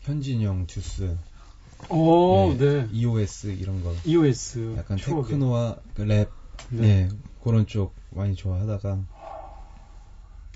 현진영, 0.00 0.66
듀스, 0.66 1.16
오, 1.90 2.54
네, 2.56 2.84
네. 2.84 2.88
EOS 2.90 3.48
이런 3.48 3.82
거. 3.82 3.92
EOS. 4.04 4.74
약간 4.78 4.96
추억의. 4.96 5.24
테크노와 5.24 5.76
그 5.94 6.02
랩, 6.02 6.28
네. 6.70 6.80
네. 6.80 7.08
그런 7.42 7.66
쪽 7.66 7.94
많이 8.10 8.34
좋아하다가 8.34 8.98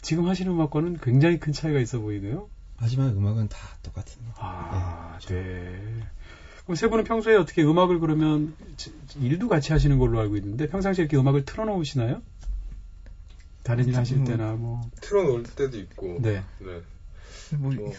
지금 0.02 0.26
하시는 0.26 0.50
음악과는 0.52 0.98
굉장히 1.02 1.38
큰 1.38 1.52
차이가 1.52 1.80
있어 1.80 1.98
보이네요. 2.00 2.48
하지만 2.76 3.10
음악은 3.16 3.48
다 3.48 3.58
똑같습니다. 3.82 4.34
아, 4.38 5.18
네. 5.26 5.80
그럼 6.64 6.74
세 6.76 6.88
분은 6.88 7.04
평소에 7.04 7.36
어떻게 7.36 7.62
음악을 7.62 7.98
그러면 8.00 8.54
지- 8.76 8.92
일도 9.20 9.48
같이 9.48 9.72
하시는 9.72 9.98
걸로 9.98 10.20
알고 10.20 10.36
있는데 10.36 10.66
평상시에 10.66 11.02
이렇게 11.04 11.16
음악을 11.16 11.44
틀어놓으시나요? 11.44 12.22
다른 13.62 13.86
일 13.88 13.96
하실 13.96 14.18
음. 14.18 14.24
때나 14.24 14.52
뭐. 14.52 14.88
틀어놓을 15.00 15.42
때도 15.44 15.76
있고. 15.78 16.18
네. 16.20 16.42
네. 16.60 16.82
뭐, 17.56 17.72
뭐, 17.72 17.92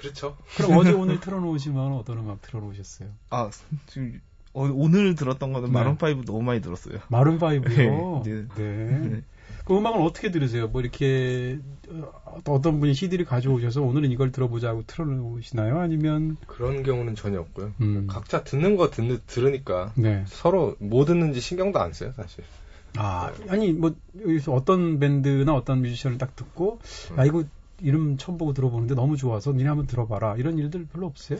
그렇죠. 0.00 0.36
그럼 0.56 0.78
어제 0.78 0.92
오늘 0.92 1.20
틀어놓으시면 1.20 1.92
어떤 1.92 2.18
음악 2.18 2.40
틀어놓으셨어요? 2.42 3.08
아 3.30 3.50
지금 3.86 4.20
어, 4.52 4.68
오늘 4.72 5.14
들었던 5.14 5.52
거는 5.52 5.68
네. 5.68 5.72
Maroon 5.72 5.96
5 5.96 6.24
너무 6.24 6.42
많이 6.42 6.60
들었어요. 6.60 6.98
Maroon 7.08 7.38
5요. 7.38 8.22
네. 8.24 8.46
네. 8.56 8.56
네. 8.56 9.22
그 9.64 9.76
음악은 9.76 10.00
어떻게 10.02 10.30
들으세요? 10.30 10.68
뭐 10.68 10.80
이렇게 10.80 11.58
어, 11.90 12.40
어떤 12.48 12.80
분이 12.80 12.94
CD를 12.94 13.24
가져오셔서 13.24 13.82
오늘은 13.82 14.10
이걸 14.10 14.32
들어보자고 14.32 14.84
틀어놓으시나요? 14.86 15.78
아니면 15.78 16.38
그런 16.46 16.82
경우는 16.82 17.14
전혀 17.14 17.38
없고요. 17.40 17.72
음. 17.80 18.06
각자 18.08 18.42
듣는 18.42 18.76
거 18.76 18.90
듣는, 18.90 19.20
들으니까 19.26 19.92
네. 19.96 20.24
서로 20.26 20.76
뭐 20.80 21.04
듣는지 21.04 21.40
신경도 21.40 21.78
안 21.78 21.92
써요, 21.92 22.12
사실. 22.16 22.42
아, 22.96 23.32
아니, 23.48 23.72
뭐, 23.72 23.94
여기서 24.20 24.52
어떤 24.52 24.98
밴드나 24.98 25.54
어떤 25.54 25.80
뮤지션을 25.82 26.18
딱 26.18 26.34
듣고, 26.34 26.80
야, 27.18 27.24
이거 27.24 27.44
이름 27.82 28.16
처음 28.16 28.38
보고 28.38 28.52
들어보는데 28.52 28.94
너무 28.94 29.16
좋아서 29.16 29.52
니네 29.52 29.68
한번 29.68 29.86
들어봐라. 29.86 30.36
이런 30.36 30.58
일들 30.58 30.86
별로 30.86 31.06
없어요? 31.06 31.38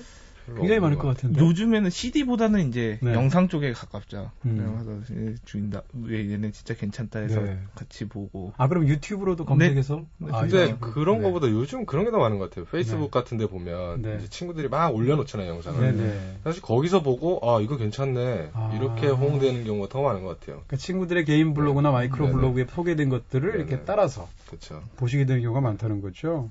별로 0.50 0.60
굉장히 0.62 0.80
많을 0.80 0.98
것. 0.98 1.08
같은데. 1.08 1.40
요즘에는 1.40 1.90
CD보다는 1.90 2.68
이제 2.68 2.98
네. 3.02 3.14
영상 3.14 3.48
쪽에 3.48 3.72
가깝죠. 3.72 4.30
음. 4.46 5.02
그래서 5.06 5.36
주인다. 5.44 5.82
왜 6.04 6.30
얘네 6.30 6.50
진짜 6.52 6.74
괜찮다 6.74 7.20
해서 7.20 7.40
네. 7.40 7.58
같이 7.74 8.06
보고. 8.08 8.52
아, 8.56 8.68
그럼 8.68 8.86
유튜브로도 8.88 9.44
검색해서? 9.44 10.04
네. 10.18 10.28
아, 10.32 10.40
근데 10.42 10.66
이거- 10.70 10.92
그런 10.92 11.18
네. 11.18 11.24
거보다 11.24 11.48
요즘 11.48 11.86
그런 11.86 12.04
게 12.04 12.10
더 12.10 12.18
많은 12.18 12.38
것 12.38 12.50
같아요. 12.50 12.64
페이스북 12.66 13.02
네. 13.04 13.10
같은 13.10 13.38
데 13.38 13.46
보면 13.46 14.02
네. 14.02 14.16
이제 14.18 14.28
친구들이 14.28 14.68
막 14.68 14.94
올려놓잖아요, 14.94 15.48
영상을. 15.48 15.80
네네. 15.96 16.36
사실 16.44 16.60
거기서 16.62 17.02
보고 17.02 17.40
아 17.42 17.60
이거 17.60 17.76
괜찮네 17.76 18.50
아. 18.52 18.72
이렇게 18.74 19.06
호응되는 19.06 19.64
경우가 19.64 19.88
더 19.88 20.02
많은 20.02 20.22
것 20.22 20.40
같아요. 20.40 20.56
그러니까 20.66 20.76
친구들의 20.76 21.24
개인 21.24 21.54
블로그나 21.54 21.90
마이크로. 21.90 22.30
블로그에 22.30 22.66
소개된 22.70 23.08
것들을. 23.08 23.54
이렇게 23.56 23.80
따라서 23.84 24.28
그렇죠. 24.46 24.82
보시게 24.96 25.26
되는 25.26 25.42
경우가 25.42 25.60
많다는 25.60 26.00
거죠. 26.00 26.50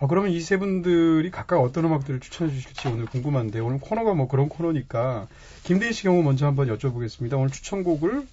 아, 0.00 0.06
그러면 0.06 0.30
이 0.30 0.40
세 0.40 0.56
분들이 0.58 1.30
각각 1.30 1.60
어떤 1.60 1.84
음악들을 1.84 2.18
추천해 2.20 2.52
주실지 2.52 2.88
오늘 2.88 3.06
궁금한 3.06 3.39
데 3.48 3.60
오늘 3.60 3.78
코너가 3.80 4.14
뭐 4.14 4.28
그런 4.28 4.48
코너니까 4.48 5.28
김대희 5.64 5.92
씨 5.92 6.02
경우 6.02 6.22
먼저 6.22 6.46
한번 6.46 6.68
여쭤보겠습니다. 6.68 7.34
오늘 7.38 7.50
추천곡을 7.50 8.26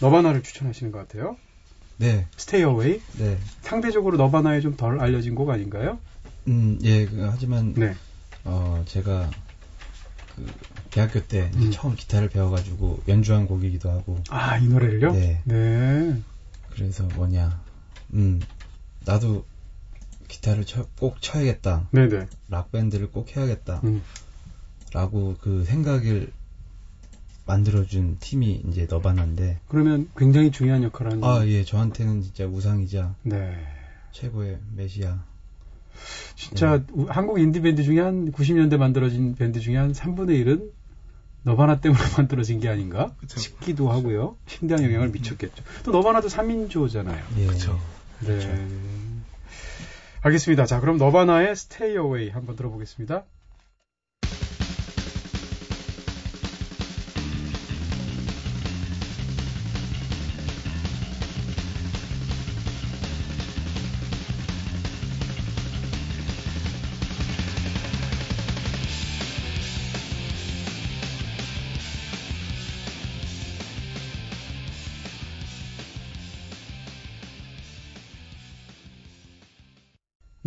너바나를 0.00 0.42
추천하시는 0.42 0.92
것 0.92 0.98
같아요. 0.98 1.36
네, 1.96 2.26
Stay 2.38 2.68
Away. 2.70 3.00
네. 3.18 3.38
상대적으로 3.62 4.16
너바나에 4.16 4.60
좀 4.60 4.76
덜 4.76 5.00
알려진 5.00 5.34
곡 5.34 5.50
아닌가요? 5.50 5.98
음, 6.46 6.78
예, 6.84 7.04
그, 7.06 7.28
하지만, 7.30 7.74
네. 7.74 7.94
어, 8.44 8.82
제가, 8.86 9.28
그, 10.36 10.46
대학교 10.90 11.20
때 11.26 11.50
음. 11.56 11.70
처음 11.72 11.96
기타를 11.96 12.28
배워 12.28 12.50
가지고 12.50 13.02
연주한 13.08 13.46
곡이기도 13.46 13.90
하고, 13.90 14.22
아, 14.30 14.56
이 14.58 14.68
노래를요? 14.68 15.12
네. 15.12 15.40
네. 15.44 16.22
그래서 16.70 17.02
뭐냐, 17.16 17.60
음, 18.14 18.40
나도 19.04 19.44
기타를 20.28 20.64
쳐- 20.64 20.84
꼭 20.98 21.20
쳐야겠다. 21.20 21.88
네네. 21.90 22.26
락 22.48 22.70
밴드를 22.70 23.06
꼭 23.08 23.34
해야겠다. 23.36 23.80
음. 23.84 24.02
라고 24.92 25.36
그 25.40 25.64
생각을 25.64 26.28
만들어준 27.46 28.18
팀이 28.20 28.62
이제 28.68 28.86
너바나인데, 28.88 29.58
그러면 29.68 30.08
굉장히 30.16 30.50
중요한 30.50 30.82
역할을 30.82 31.12
하는. 31.12 31.24
아, 31.24 31.46
예, 31.46 31.64
저한테는 31.64 32.20
진짜 32.22 32.46
우상이자 32.46 33.14
네. 33.22 33.54
최고의 34.12 34.58
메시아. 34.76 35.24
진짜 36.36 36.80
우- 36.92 37.06
한국 37.08 37.40
인디 37.40 37.60
밴드 37.60 37.82
중에 37.82 38.00
한 38.00 38.30
90년대 38.32 38.76
만들어진 38.76 39.34
밴드 39.34 39.60
중에 39.60 39.76
한 39.76 39.92
3분의 39.92 40.44
1은 40.44 40.70
너바나 41.42 41.80
때문에 41.80 41.98
만들어진 42.18 42.60
게 42.60 42.68
아닌가 42.68 43.12
그쵸. 43.18 43.40
싶기도 43.40 43.90
하고요. 43.90 44.36
심대한 44.46 44.84
영향을 44.84 45.08
미쳤겠죠. 45.08 45.64
또 45.84 45.90
너바나도 45.90 46.28
3인조잖아요. 46.28 47.18
예. 47.38 47.46
그쵸. 47.46 47.80
네. 48.20 48.38
알겠습니다. 50.20 50.66
자, 50.66 50.80
그럼 50.80 50.98
너바나의 50.98 51.50
Stay 51.52 51.94
Away 51.94 52.30
한번 52.30 52.56
들어보겠습니다. 52.56 53.24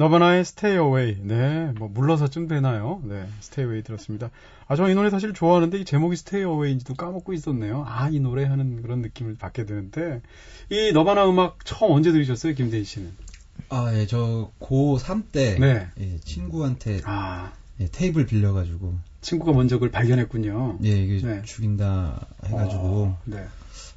너바나의 0.01 0.41
Stay 0.41 0.77
Away. 0.83 1.17
네, 1.21 1.71
뭐 1.77 1.87
물러서쯤 1.87 2.47
되나요? 2.47 3.01
네, 3.03 3.27
Stay 3.39 3.67
Away 3.67 3.83
들었습니다. 3.83 4.31
아, 4.67 4.75
저 4.75 4.89
이 4.89 4.95
노래 4.95 5.11
사실 5.11 5.31
좋아하는데 5.31 5.77
이 5.79 5.85
제목이 5.85 6.13
Stay 6.13 6.43
Away인지도 6.43 6.95
까먹고 6.95 7.33
있었네요. 7.33 7.83
아, 7.87 8.09
이 8.09 8.19
노래 8.19 8.45
하는 8.45 8.81
그런 8.81 9.01
느낌을 9.03 9.35
받게 9.35 9.67
되는데 9.67 10.21
이 10.71 10.91
너바나 10.91 11.29
음악 11.29 11.63
처음 11.65 11.91
언제 11.91 12.11
들으셨어요, 12.11 12.55
김대희 12.55 12.83
씨는? 12.83 13.11
아, 13.69 13.91
예, 13.93 14.07
저 14.07 14.49
고3 14.59 15.25
때 15.31 15.57
네. 15.59 15.87
예, 15.99 16.17
친구한테 16.21 17.01
아, 17.05 17.51
예, 17.79 17.85
테이블 17.85 18.25
빌려가지고 18.25 18.95
친구가 19.21 19.51
먼저 19.51 19.75
그걸 19.75 19.91
발견했군요. 19.91 20.79
예, 20.83 20.89
이게 20.89 21.23
네. 21.27 21.43
죽인다 21.43 22.25
해가지고 22.45 22.81
어, 22.81 23.19
네. 23.25 23.45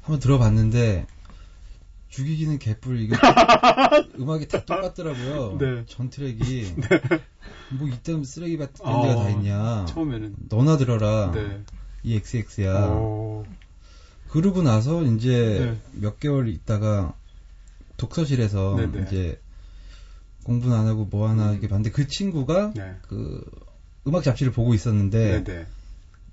한번 0.03 0.19
들어봤는데 0.19 1.07
죽이기는 2.15 2.59
개뿔 2.59 3.01
이거 3.01 3.17
음악이 4.17 4.47
다 4.47 4.63
똑같더라고요. 4.63 5.57
네. 5.59 5.83
전 5.87 6.09
트랙이 6.09 6.73
뭐 7.77 7.89
이딴 7.89 8.23
쓰레기 8.23 8.55
같은 8.55 8.85
어, 8.85 9.01
데가 9.01 9.15
다 9.15 9.29
있냐. 9.31 9.85
처음에는. 9.89 10.35
너나 10.47 10.77
들어라. 10.77 11.31
네. 11.33 11.61
이 12.03 12.15
XX야. 12.15 12.87
오, 12.87 13.45
그러고 14.29 14.61
나서 14.61 15.03
이제 15.03 15.57
네. 15.59 15.99
몇 15.99 16.19
개월 16.21 16.47
있다가 16.47 17.13
독서실에서 17.97 18.75
네네. 18.77 19.07
이제 19.07 19.39
공부는 20.43 20.73
안 20.73 20.87
하고 20.87 21.03
뭐 21.03 21.27
하나 21.27 21.51
이렇게 21.51 21.67
봤는데 21.67 21.89
그 21.89 22.07
친구가 22.07 22.71
네. 22.75 22.95
그 23.01 23.43
음악 24.07 24.23
잡지를 24.23 24.53
보고 24.53 24.73
있었는데 24.73 25.43
네네. 25.43 25.65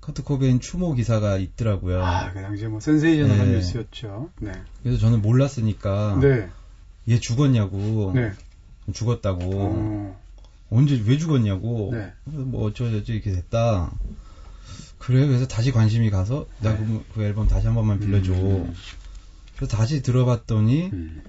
커트 0.03 0.23
코베인 0.23 0.59
추모 0.59 0.93
기사가 0.95 1.37
있더라고요. 1.37 2.03
아, 2.03 2.29
그 2.33 2.41
당시에 2.41 2.67
뭐 2.67 2.81
센세이션한 2.81 3.37
네. 3.37 3.51
뉴스였죠. 3.53 4.31
네. 4.41 4.51
그래서 4.81 4.99
저는 4.99 5.21
몰랐으니까 5.21 6.19
네. 6.21 6.49
얘 7.07 7.19
죽었냐고 7.19 8.11
네. 8.13 8.33
죽었다고 8.91 9.39
어, 9.53 10.21
언제 10.69 11.01
왜 11.05 11.17
죽었냐고 11.17 11.91
네. 11.93 12.11
뭐 12.25 12.65
어쩌저쩌 12.65 13.13
이렇게 13.13 13.31
됐다. 13.31 13.93
그래요. 14.97 15.25
그래서 15.25 15.47
다시 15.47 15.71
관심이 15.71 16.09
가서 16.09 16.47
나 16.59 16.73
네. 16.73 16.85
그, 16.85 17.05
그 17.13 17.23
앨범 17.23 17.47
다시 17.47 17.67
한 17.67 17.73
번만 17.73 18.01
빌려줘. 18.01 18.33
음. 18.33 18.75
그래서 19.55 19.77
다시 19.77 20.01
들어봤더니 20.01 20.89
음. 20.91 21.23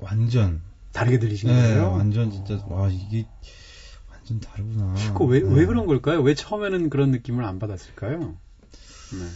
완전 0.00 0.62
다르게 0.90 1.20
들리신 1.20 1.48
네, 1.48 1.54
거예요? 1.54 1.92
완전 1.92 2.32
진짜 2.32 2.60
와 2.66 2.88
이게 2.88 3.24
완전 4.30 4.40
다르구나. 4.40 5.14
그 5.14 5.24
왜, 5.24 5.40
네. 5.40 5.48
왜 5.50 5.66
그런 5.66 5.86
걸까요? 5.86 6.22
왜 6.22 6.34
처음에는 6.34 6.90
그런 6.90 7.10
느낌을 7.10 7.44
안 7.44 7.58
받았을까요? 7.58 8.20
네. 8.20 9.28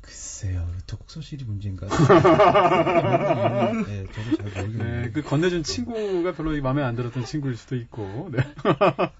글쎄요, 0.00 0.66
독서실이 0.86 1.44
문제인가? 1.44 1.86
네, 3.86 4.06
저도 4.14 4.36
잘 4.38 4.50
모르겠네요. 4.56 5.02
네, 5.02 5.10
그 5.10 5.22
건네준 5.22 5.62
친구가 5.62 6.32
별로 6.32 6.58
마음에 6.62 6.82
안 6.82 6.96
들었던 6.96 7.26
친구일 7.26 7.56
수도 7.56 7.76
있고, 7.76 8.30
네. 8.32 8.38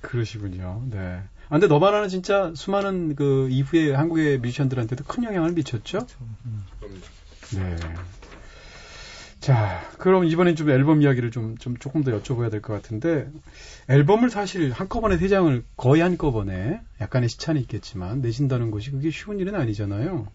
그러시군요, 0.00 0.82
네. 0.90 1.22
아, 1.48 1.50
근데 1.50 1.68
너바나는 1.68 2.08
진짜 2.08 2.52
수많은 2.54 3.14
그 3.14 3.48
이후에 3.50 3.92
한국의 3.92 4.38
뮤지션들한테도 4.38 5.04
큰 5.04 5.22
영향을 5.24 5.52
미쳤죠? 5.52 6.06
그럼 6.80 7.02
네. 7.50 7.76
자, 9.40 9.80
그럼 9.98 10.24
이번엔 10.26 10.54
좀 10.54 10.68
앨범 10.68 11.00
이야기를 11.00 11.30
좀, 11.30 11.56
좀 11.56 11.76
조금 11.78 12.04
더 12.04 12.12
여쭤봐야 12.12 12.50
될 12.50 12.60
것 12.60 12.74
같은데, 12.74 13.30
앨범을 13.88 14.28
사실 14.28 14.70
한꺼번에 14.70 15.16
세 15.16 15.28
장을 15.28 15.64
거의 15.76 16.02
한꺼번에 16.02 16.80
약간의 17.00 17.30
시차는 17.30 17.60
있겠지만 17.62 18.20
내신다는 18.20 18.70
것이 18.70 18.90
그게 18.90 19.10
쉬운 19.10 19.38
일은 19.40 19.54
아니잖아요. 19.54 20.26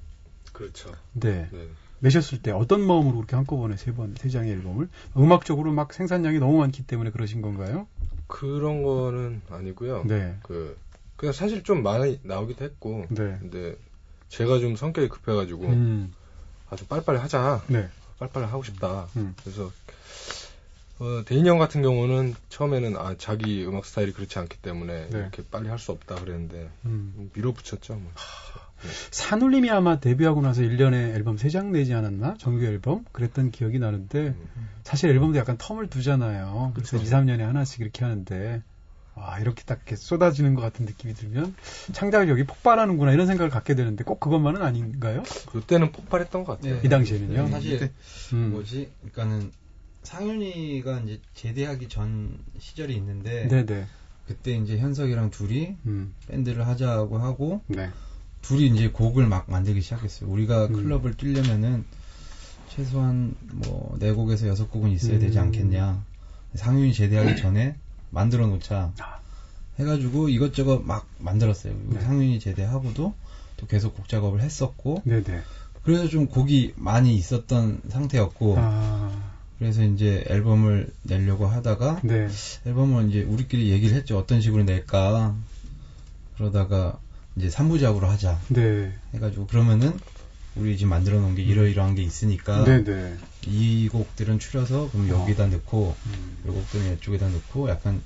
그렇죠. 0.54 0.92
네. 1.14 1.48
네. 1.52 1.68
내셨을 2.00 2.42
때 2.42 2.52
어떤 2.52 2.82
마음으로 2.86 3.16
그렇게 3.18 3.36
한꺼번에 3.36 3.78
세 3.78 3.94
번, 3.94 4.16
세 4.18 4.30
장의 4.30 4.52
앨범을 4.54 4.90
음악적으로 5.18 5.72
막 5.72 5.94
생산량이 5.94 6.40
너무 6.40 6.58
많기 6.58 6.86
때문에 6.86 7.12
그러신 7.12 7.42
건가요? 7.42 7.88
그런 8.28 8.82
거는 8.84 9.42
아니고요. 9.50 10.04
네. 10.08 10.36
그 10.44 10.78
그냥 11.16 11.32
사실 11.32 11.64
좀 11.64 11.84
많이 11.84 12.20
나오기도 12.24 12.66
했고 12.66 13.06
네. 13.10 13.38
근데 13.40 13.76
제가 14.30 14.60
좀 14.60 14.76
성격이 14.76 15.10
급해가지고 15.10 15.68
음. 15.68 16.14
아주 16.70 16.86
빨리빨리 16.88 17.20
하자 17.20 17.64
네. 17.68 17.88
빨리빨리 18.20 18.46
하고 18.46 18.64
싶다 18.64 19.08
음. 19.18 19.36
그래서 19.44 19.72
어, 21.00 21.24
대인이 21.26 21.48
형 21.50 21.58
같은 21.58 21.82
경우는 21.82 22.36
처음에는 22.50 22.96
아 22.98 23.16
자기 23.18 23.66
음악 23.66 23.86
스타일이 23.86 24.14
그렇지 24.14 24.40
않기 24.40 24.58
때문에 24.60 25.10
네. 25.10 25.18
이렇게 25.18 25.44
빨리 25.52 25.68
할 25.68 25.78
수 25.78 25.92
없다 25.92 26.16
그랬는데 26.16 26.70
음. 26.86 27.30
밀어붙였죠 27.34 27.96
뭐. 27.96 28.12
산울림이 29.12 29.70
아마 29.72 30.00
데뷔하고 30.00 30.42
나서 30.42 30.62
1년에 30.62 31.16
앨범 31.16 31.38
3장 31.38 31.68
내지 31.68 31.94
않았나? 31.94 32.36
정규 32.38 32.66
앨범? 32.66 33.04
그랬던 33.14 33.50
기억이 33.52 33.80
나는데, 33.80 34.20
음. 34.28 34.70
사실 34.84 35.10
앨범도 35.10 35.40
약간 35.40 35.58
텀을 35.58 35.90
두잖아요. 35.90 36.72
그래서 36.76 36.98
그쵸. 36.98 37.04
2, 37.04 37.10
3년에 37.10 37.40
하나씩 37.40 37.80
이렇게 37.82 38.04
하는데, 38.04 38.62
와, 39.16 39.40
이렇게 39.40 39.64
딱 39.64 39.76
이렇게 39.76 39.96
쏟아지는 39.96 40.56
것 40.56 40.62
같은 40.62 40.86
느낌이 40.86 41.14
들면, 41.14 41.56
창작력이 41.94 42.44
폭발하는구나, 42.46 43.14
이런 43.14 43.28
생각을 43.28 43.50
갖게 43.50 43.74
되는데, 43.74 44.04
꼭 44.04 44.20
그것만은 44.20 44.62
아닌가요? 44.62 45.24
그때는 45.52 45.92
폭발했던 45.92 46.44
것 46.44 46.58
같아요. 46.58 46.76
네. 46.76 46.82
이 46.84 46.90
당시에는요? 46.90 47.44
네, 47.46 47.50
사실 47.52 47.94
음. 48.34 48.52
뭐지? 48.52 48.92
그러니까는 49.10 49.52
상윤이가 50.04 51.00
이제 51.00 51.20
제대하기 51.34 51.90
전 51.90 52.38
시절이 52.60 52.96
있는데 52.96 53.48
네네. 53.48 53.88
그때 54.28 54.52
이제 54.56 54.78
현석이랑 54.78 55.32
둘이 55.32 55.78
음. 55.88 56.14
밴드를 56.28 56.68
하자고 56.68 57.18
하고 57.18 57.62
네. 57.68 57.90
둘이 58.42 58.68
이제 58.68 58.90
곡을 58.90 59.26
막 59.26 59.50
만들기 59.50 59.82
시작했어요. 59.82 60.30
우리가 60.30 60.68
음. 60.68 60.74
클럽을 60.74 61.16
뛰려면은 61.16 61.86
최소한 62.70 63.36
뭐 63.52 63.98
네 63.98 64.12
곡에서 64.12 64.48
여섯 64.48 64.70
곡은 64.70 64.92
있어야 64.92 65.18
되지 65.18 65.40
음. 65.40 65.46
않겠냐. 65.46 66.06
상윤이 66.54 66.94
제대하기 66.94 67.38
전에 67.38 67.76
만들어 68.16 68.48
놓자. 68.48 68.94
아. 69.00 69.20
해가지고 69.78 70.30
이것저것 70.30 70.82
막 70.84 71.06
만들었어요. 71.20 71.76
네. 71.90 72.00
상윤이 72.00 72.40
제대하고도 72.40 73.14
또 73.58 73.68
계속 73.68 73.94
곡 73.94 74.08
작업을 74.08 74.42
했었고 74.42 75.02
네네. 75.04 75.42
그래서 75.84 76.08
좀 76.08 76.28
곡이 76.28 76.74
많이 76.78 77.16
있었던 77.16 77.82
상태였고 77.90 78.56
아, 78.58 79.12
그래서 79.60 79.84
이제 79.84 80.24
앨범을 80.28 80.88
내려고 81.04 81.46
하다가 81.46 82.00
네. 82.04 82.28
앨범을 82.66 83.10
이제 83.10 83.22
우리끼리 83.22 83.70
얘기를 83.70 83.96
했죠. 83.96 84.18
어떤 84.18 84.42
식으로 84.42 84.64
낼까. 84.64 85.36
그러다가 86.38 86.98
이제 87.36 87.50
3부작으로 87.50 88.04
하자. 88.04 88.40
네. 88.50 88.94
해가지고 89.14 89.48
그러면은 89.48 89.94
우리 90.56 90.78
지금 90.78 90.90
만들어 90.92 91.20
놓은 91.20 91.36
게 91.36 91.42
이러이러한 91.44 91.96
게 91.96 92.02
있으니까 92.04 92.64
네네. 92.64 93.16
이 93.48 93.90
곡들은 93.90 94.40
추려서 94.40 94.90
그럼 94.92 95.12
어. 95.12 95.22
여기다 95.22 95.48
넣고 95.48 95.96
음. 96.06 96.38
이 96.46 96.48
곡들은 96.50 96.94
이쪽에다 96.96 97.28
넣고 97.30 97.70
약간 97.70 98.02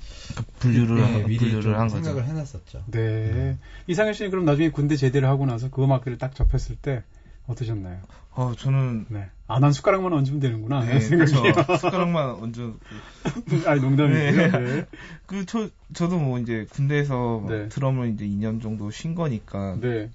분류를 0.58 0.96
네, 0.96 1.02
한- 1.02 1.26
미리 1.26 1.38
분류를 1.38 1.62
좀한 1.62 1.88
거죠. 1.88 2.02
생각을 2.02 2.26
해놨었죠. 2.28 2.84
네. 2.90 3.56
이상현 3.86 4.14
씨는 4.14 4.30
그럼 4.30 4.44
나중에 4.44 4.70
군대 4.70 4.96
제대를 4.96 5.28
하고 5.28 5.46
나서 5.46 5.70
그 5.70 5.82
음악들을 5.84 6.18
딱 6.18 6.34
접했을 6.34 6.74
때 6.76 7.04
어떠셨나요? 7.46 8.00
어, 8.32 8.52
저는 8.56 9.06
네. 9.08 9.28
아, 9.48 9.58
난 9.58 9.72
숟가락만 9.72 10.12
얹으면 10.12 10.38
되는구나. 10.40 10.84
네, 10.84 10.98
생각이. 11.00 11.32
그렇죠. 11.32 11.76
숟가락만 11.78 12.30
얹어. 12.40 12.74
아니, 13.66 13.80
농담이고요. 13.80 14.32
네. 14.32 14.48
네. 14.50 14.86
그, 15.26 15.44
저, 15.46 15.68
저도 15.94 16.18
뭐 16.18 16.38
이제 16.38 16.66
군대에서 16.70 17.14
뭐 17.40 17.50
네. 17.50 17.68
드럼을 17.68 18.10
이제 18.14 18.24
2년 18.24 18.62
정도 18.62 18.90
쉰 18.92 19.16
거니까, 19.16 19.76
네. 19.80 20.10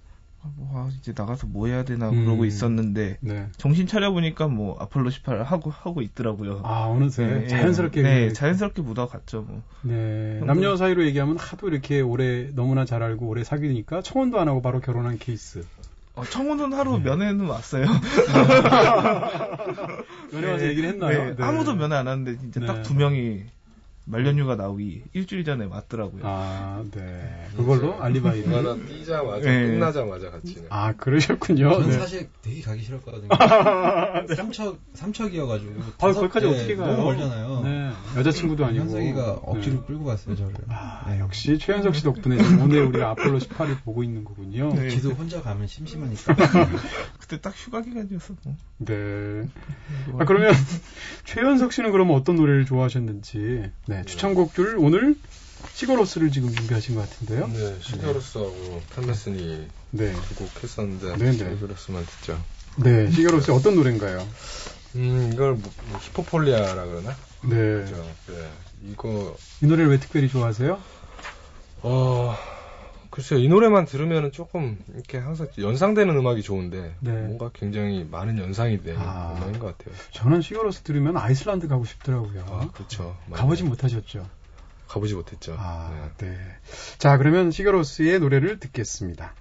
아, 0.45 0.49
뭐, 0.55 0.69
아, 0.75 0.89
이제 0.99 1.11
나가서 1.17 1.47
뭐 1.47 1.65
해야 1.67 1.83
되나 1.83 2.09
음. 2.09 2.25
그러고 2.25 2.45
있었는데, 2.45 3.17
네. 3.21 3.47
정신 3.57 3.87
차려 3.87 4.11
보니까 4.11 4.47
뭐, 4.47 4.77
아폴로 4.79 5.09
18 5.09 5.41
하고, 5.43 5.71
하고 5.71 6.01
있더라고요. 6.03 6.61
아, 6.63 6.83
어느새 6.85 7.25
네, 7.25 7.47
자연스럽게. 7.47 8.01
네, 8.03 8.19
그냥 8.19 8.33
자연스럽게 8.33 8.83
묻어갔죠, 8.83 9.41
뭐. 9.41 9.63
네. 9.81 10.37
형도- 10.41 10.45
남녀 10.45 10.75
사이로 10.75 11.03
얘기하면 11.07 11.37
하도 11.39 11.67
이렇게 11.67 11.99
오래 12.01 12.51
너무나 12.53 12.85
잘 12.85 13.01
알고 13.01 13.25
오래 13.27 13.43
사귀니까 13.43 14.03
청혼도 14.03 14.39
안 14.39 14.47
하고 14.47 14.61
바로 14.61 14.79
결혼한 14.81 15.17
케이스. 15.17 15.65
어, 16.13 16.23
청혼은 16.23 16.73
하루 16.73 16.97
네. 16.99 17.05
면회는 17.05 17.47
왔어요. 17.47 17.85
연애 20.33 20.51
와서 20.51 20.63
네, 20.63 20.69
얘기를 20.69 20.89
했나요? 20.89 21.25
네, 21.25 21.35
네. 21.35 21.43
아무도 21.43 21.75
면회 21.75 21.95
안 21.95 22.07
하는데, 22.07 22.37
진짜 22.37 22.59
네. 22.59 22.65
딱두 22.67 22.93
명이 22.95 23.43
말년휴가 24.05 24.55
나오기 24.55 25.03
일주일 25.13 25.43
전에 25.43 25.65
왔더라고요. 25.65 26.21
아, 26.23 26.83
네. 26.91 27.47
그걸로 27.55 28.01
알리바이를. 28.01 28.53
얼마나 28.53 28.85
뛰자마자 28.85 29.49
네. 29.49 29.67
끝나자마자 29.67 30.29
같이 30.29 30.55
네. 30.55 30.67
아, 30.69 30.93
그러셨군요. 30.93 31.71
저는 31.73 31.89
네. 31.89 31.93
사실 31.99 32.29
되게 32.43 32.61
가기 32.61 32.83
싫었거든요. 32.83 33.29
삼척 34.35 34.79
삼척이어가지고 34.93 35.73
아, 35.99 36.13
거기까지 36.13 36.45
어떻게 36.45 36.75
가요? 36.75 36.91
너무 36.91 37.03
멀잖아요. 37.05 37.61
네. 37.63 37.91
여자친구도 38.17 38.65
아니고. 38.65 38.83
현석이가 38.83 39.31
억지로 39.43 39.77
네. 39.77 39.83
끌고 39.87 40.05
갔어요 40.05 40.35
저를. 40.35 40.53
아, 40.69 41.05
네. 41.09 41.19
역시 41.19 41.57
최현석 41.57 41.95
씨 41.95 42.03
덕분에 42.03 42.37
오늘 42.61 42.83
우리가 42.85 43.09
아폴로 43.11 43.39
18을 43.39 43.81
보고 43.83 44.03
있는 44.03 44.23
거군요. 44.23 44.69
네. 44.69 44.89
지도 44.89 45.09
혼자 45.11 45.41
가면 45.41 45.65
심심하니까. 45.67 46.35
그때 47.19 47.41
딱 47.41 47.53
휴가 47.55 47.81
기간이었어. 47.81 48.35
뭐. 48.43 48.55
네. 48.77 49.47
아, 50.19 50.25
그러면 50.25 50.53
최현석 51.25 51.73
씨는 51.73 51.91
그러면 51.91 52.15
어떤 52.15 52.35
노래를 52.35 52.65
좋아하셨는지 52.65 53.71
네, 53.87 53.94
추천곡들 54.03 54.77
오늘 54.77 55.15
시거로스를 55.73 56.31
지금 56.31 56.53
준비하신 56.53 56.95
것 56.95 57.09
같은데요. 57.09 57.47
네, 57.47 57.75
시가로스하고 57.81 58.81
탐메슨이 58.95 59.67
네. 59.91 60.13
두곡 60.29 60.63
했었는데 60.63 61.17
네 61.17 61.31
네. 61.31 61.55
시가로스만 61.55 62.05
듣죠. 62.05 62.41
네, 62.77 63.09
시거로스 63.11 63.51
어떤 63.51 63.75
노래인가요? 63.75 64.27
음, 64.95 65.31
이걸 65.33 65.53
뭐, 65.53 65.71
뭐 65.87 65.99
히포폴리아라 65.99 66.85
그러나? 66.85 67.15
네. 67.43 67.55
그죠. 67.83 68.09
네. 68.27 68.49
이거 68.91 69.35
이 69.61 69.65
노래를 69.65 69.91
왜 69.91 69.99
특별히 69.99 70.29
좋아하세요? 70.29 70.81
어, 71.81 72.35
글쎄요, 73.15 73.39
이 73.39 73.47
노래만 73.47 73.85
들으면은 73.85 74.33
조금 74.33 74.77
이렇게 74.93 75.17
항상 75.17 75.47
연상되는 75.57 76.17
음악이 76.17 76.41
좋은데 76.41 76.95
네. 76.99 77.11
뭔가 77.11 77.49
굉장히 77.53 78.03
많은 78.03 78.37
연상이 78.39 78.83
되는 78.83 78.99
아. 78.99 79.35
음악인 79.37 79.57
것 79.57 79.77
같아요. 79.77 79.95
저는 80.11 80.41
시거로스 80.41 80.81
들으면 80.81 81.15
아이슬란드 81.15 81.69
가고 81.69 81.85
싶더라고요. 81.85 82.45
아, 82.49 82.69
그렇죠. 82.73 83.15
가보지 83.31 83.63
못하셨죠? 83.63 84.27
가보지 84.89 85.15
못했죠. 85.15 85.55
아, 85.57 86.11
네. 86.17 86.27
네. 86.27 86.37
자, 86.97 87.17
그러면 87.17 87.51
시거로스의 87.51 88.19
노래를 88.19 88.59
듣겠습니다. 88.59 89.33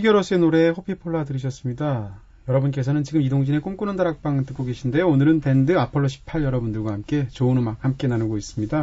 시겨러스의 0.00 0.40
노래 0.40 0.68
호피폴라 0.70 1.24
들으셨습니다. 1.24 2.20
여러분께서는 2.48 3.04
지금 3.04 3.20
이동진의 3.20 3.60
꿈꾸는 3.60 3.96
다락방 3.96 4.46
듣고 4.46 4.64
계신데요. 4.64 5.06
오늘은 5.06 5.42
밴드 5.42 5.76
아폴로 5.78 6.08
18 6.08 6.42
여러분들과 6.42 6.92
함께 6.92 7.28
좋은 7.28 7.58
음악 7.58 7.84
함께 7.84 8.08
나누고 8.08 8.38
있습니다. 8.38 8.82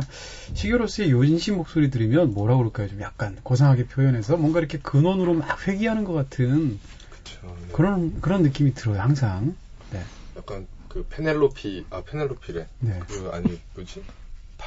시겨러스의 0.53 1.09
요진신 1.09 1.57
목소리 1.57 1.89
들으면 1.89 2.35
뭐라 2.35 2.55
그럴까요? 2.57 2.87
좀 2.87 3.01
약간 3.01 3.35
고상하게 3.41 3.87
표현해서 3.87 4.37
뭔가 4.37 4.59
이렇게 4.59 4.77
근원으로 4.77 5.33
막 5.33 5.67
회귀하는 5.67 6.03
것 6.03 6.13
같은 6.13 6.79
그렇죠. 7.09 7.55
네. 7.61 7.73
그런 7.73 8.21
그런 8.21 8.43
느낌이 8.43 8.75
들어요. 8.75 9.01
항상. 9.01 9.55
네. 9.91 10.03
약간 10.37 10.67
그 10.87 11.03
페넬로피, 11.09 11.87
아 11.89 12.03
페넬로피래. 12.03 12.67
네. 12.81 12.99
그 13.07 13.29
아니 13.33 13.59
뭐지? 13.73 14.03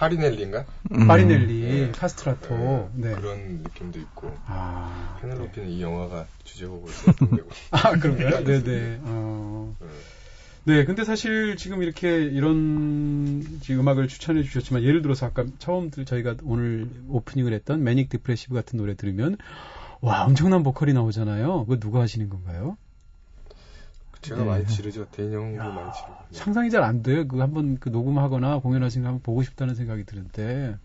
파리넬리인가? 0.00 0.64
파리넬리, 1.06 1.60
네. 1.60 1.92
카스트라토. 1.92 2.90
네. 2.94 3.14
그런 3.16 3.58
느낌도 3.62 3.98
있고. 4.00 4.34
아. 4.46 5.18
Penelope는 5.20 5.68
이 5.68 5.82
영화가 5.82 6.26
주제곡으로 6.44 6.90
되고. 7.36 7.50
아, 7.70 7.90
그런가요? 7.92 8.42
네네. 8.42 9.00
어. 9.02 9.76
네. 9.78 9.86
네, 10.64 10.84
근데 10.86 11.04
사실 11.04 11.56
지금 11.56 11.82
이렇게 11.82 12.16
이런 12.24 13.44
지금 13.60 13.80
음악을 13.80 14.08
추천해 14.08 14.42
주셨지만 14.42 14.84
예를 14.84 15.02
들어서 15.02 15.26
아까 15.26 15.44
처음 15.58 15.90
들- 15.90 16.06
저희가 16.06 16.36
오늘 16.44 16.88
오프닝을 17.08 17.52
했던 17.52 17.82
Manic 17.84 18.08
Depressive 18.08 18.54
같은 18.54 18.78
노래 18.78 18.94
들으면 18.94 19.36
와 20.00 20.24
엄청난 20.24 20.62
보컬이 20.62 20.94
나오잖아요. 20.94 21.66
그거 21.66 21.78
누가 21.78 22.00
하시는 22.00 22.28
건가요? 22.30 22.78
제가 24.22 24.40
네. 24.42 24.46
많이 24.46 24.66
지르죠. 24.66 25.06
대인 25.10 25.32
형도 25.32 25.58
야, 25.58 25.68
많이 25.68 25.92
지르고. 25.92 26.14
네. 26.30 26.38
상상이 26.38 26.70
잘 26.70 26.82
안 26.82 27.02
돼요. 27.02 27.26
그 27.26 27.38
한번 27.38 27.78
그 27.78 27.88
녹음하거나 27.88 28.58
공연하신 28.60 29.02
거 29.02 29.08
한번 29.08 29.22
보고 29.22 29.42
싶다는 29.42 29.74
생각이 29.74 30.04
드는데. 30.04 30.76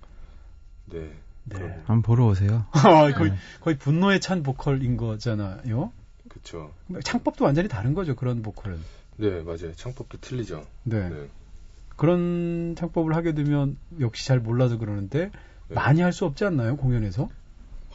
네. 0.86 1.00
네. 1.44 1.56
그럼. 1.56 1.72
한번 1.86 2.02
보러 2.02 2.28
오세요. 2.28 2.66
아, 2.74 3.12
거의 3.14 3.34
거의 3.62 3.78
분노에 3.78 4.20
찬 4.20 4.42
보컬인 4.44 4.98
거잖아요. 4.98 5.92
그쵸. 6.30 6.72
창법도 7.04 7.46
완전히 7.46 7.68
다른 7.70 7.94
거죠. 7.94 8.16
그런 8.16 8.42
보컬은. 8.42 8.80
네, 9.18 9.42
맞아요. 9.44 9.74
창법도 9.76 10.20
틀리죠. 10.20 10.66
네. 10.84 11.10
네. 11.10 11.30
그런 11.96 12.76
창법을 12.78 13.16
하게 13.16 13.34
되면 13.34 13.78
역시 14.00 14.26
잘 14.28 14.40
몰라서 14.40 14.78
그러는데 14.78 15.32
네. 15.70 15.76
많이 15.76 16.02
할 16.02 16.12
수 16.12 16.26
없지 16.26 16.44
않나요? 16.46 16.76
공연에서? 16.78 17.30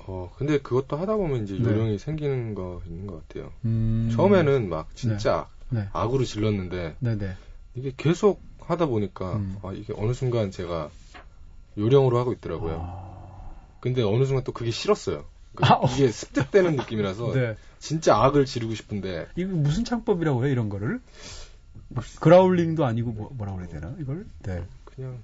어, 0.06 0.32
근데 0.36 0.58
그것도 0.58 0.96
하다 0.96 1.16
보면 1.16 1.44
이제 1.44 1.54
네. 1.54 1.64
요령이 1.64 1.98
생기는 1.98 2.54
거 2.54 2.82
있는 2.86 3.06
것 3.06 3.26
같아요. 3.28 3.52
음. 3.64 4.10
처음에는 4.12 4.68
막 4.68 4.94
진짜 4.94 5.48
네. 5.68 5.88
악으로 5.92 6.24
질렀는데 6.24 6.96
네네. 7.00 7.34
이게 7.74 7.92
계속 7.96 8.40
하다 8.60 8.86
보니까 8.86 9.36
음. 9.36 9.58
아, 9.62 9.72
이게 9.72 9.92
어느 9.96 10.12
순간 10.12 10.50
제가 10.50 10.90
요령으로 11.78 12.18
하고 12.18 12.32
있더라고요. 12.32 12.80
아, 12.82 13.50
근데 13.80 14.02
어느 14.02 14.24
순간 14.24 14.44
또 14.44 14.52
그게 14.52 14.70
싫었어요. 14.70 15.24
그러니까 15.54 15.74
아, 15.74 15.78
어. 15.78 15.86
이게 15.92 16.10
습득되는 16.10 16.76
느낌이라서 16.76 17.32
네. 17.34 17.56
진짜 17.78 18.16
악을 18.16 18.44
지르고 18.46 18.74
싶은데 18.74 19.26
이거 19.36 19.52
무슨 19.52 19.84
창법이라고 19.84 20.44
해요, 20.44 20.52
이런 20.52 20.68
거를? 20.68 21.00
그라울링도 22.20 22.84
아니고 22.84 23.12
뭐, 23.12 23.30
뭐라 23.32 23.54
그래야 23.54 23.68
되나, 23.68 23.94
이걸? 23.98 24.26
네. 24.42 24.64
그냥 25.00 25.22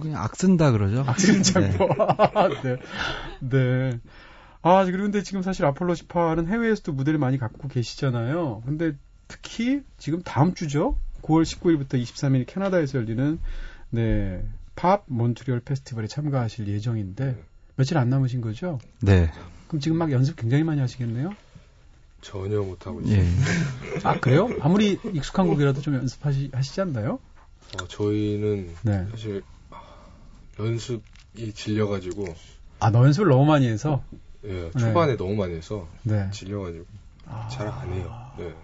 그냥 0.00 0.22
악 0.22 0.36
쓴다 0.36 0.70
그러죠. 0.70 1.04
악진 1.06 1.42
네. 1.42 1.70
네. 2.62 2.76
네. 3.40 4.00
아, 4.62 4.84
그리고 4.84 5.02
근데 5.02 5.22
지금 5.22 5.42
사실 5.42 5.64
아폴로 5.64 5.94
18은 5.94 6.48
해외에서도 6.48 6.92
무대를 6.92 7.18
많이 7.18 7.38
갖고 7.38 7.68
계시잖아요. 7.68 8.62
근데 8.66 8.92
특히 9.28 9.82
지금 9.98 10.22
다음 10.22 10.54
주죠? 10.54 10.98
9월 11.22 11.42
19일부터 11.42 12.00
23일 12.02 12.46
캐나다에서 12.46 12.98
열리는 12.98 13.38
네. 13.90 14.44
팝 14.74 15.04
몬트리올 15.06 15.60
페스티벌에 15.60 16.06
참가하실 16.06 16.68
예정인데 16.68 17.24
네. 17.24 17.44
며칠 17.76 17.98
안 17.98 18.10
남으신 18.10 18.40
거죠? 18.40 18.78
네. 19.00 19.30
그럼 19.68 19.80
지금 19.80 19.98
막 19.98 20.12
연습 20.12 20.36
굉장히 20.36 20.64
많이 20.64 20.80
하시겠네요? 20.80 21.34
전혀 22.20 22.60
못하고 22.60 23.00
있어요. 23.02 23.18
예. 23.18 23.26
아 24.02 24.18
그래요? 24.18 24.48
아무리 24.60 24.98
익숙한 25.12 25.46
곡이라도 25.46 25.80
좀 25.80 25.94
연습하시지 25.94 26.80
않나요? 26.80 27.20
어, 27.74 27.86
저희는 27.88 28.74
네. 28.82 29.06
사실 29.10 29.42
아, 29.70 29.82
연습이 30.58 31.52
질려가지고 31.54 32.34
아, 32.80 32.90
너 32.90 33.04
연습을 33.04 33.28
너무 33.28 33.44
많이 33.44 33.66
해서? 33.66 34.02
예, 34.44 34.70
초반에 34.72 35.16
너무 35.16 35.34
많이 35.34 35.54
해서 35.54 35.88
네. 36.04 36.30
질려가지고 36.30 36.84
아. 37.26 37.48
잘안 37.48 37.92
해요. 37.92 38.32
네. 38.38 38.54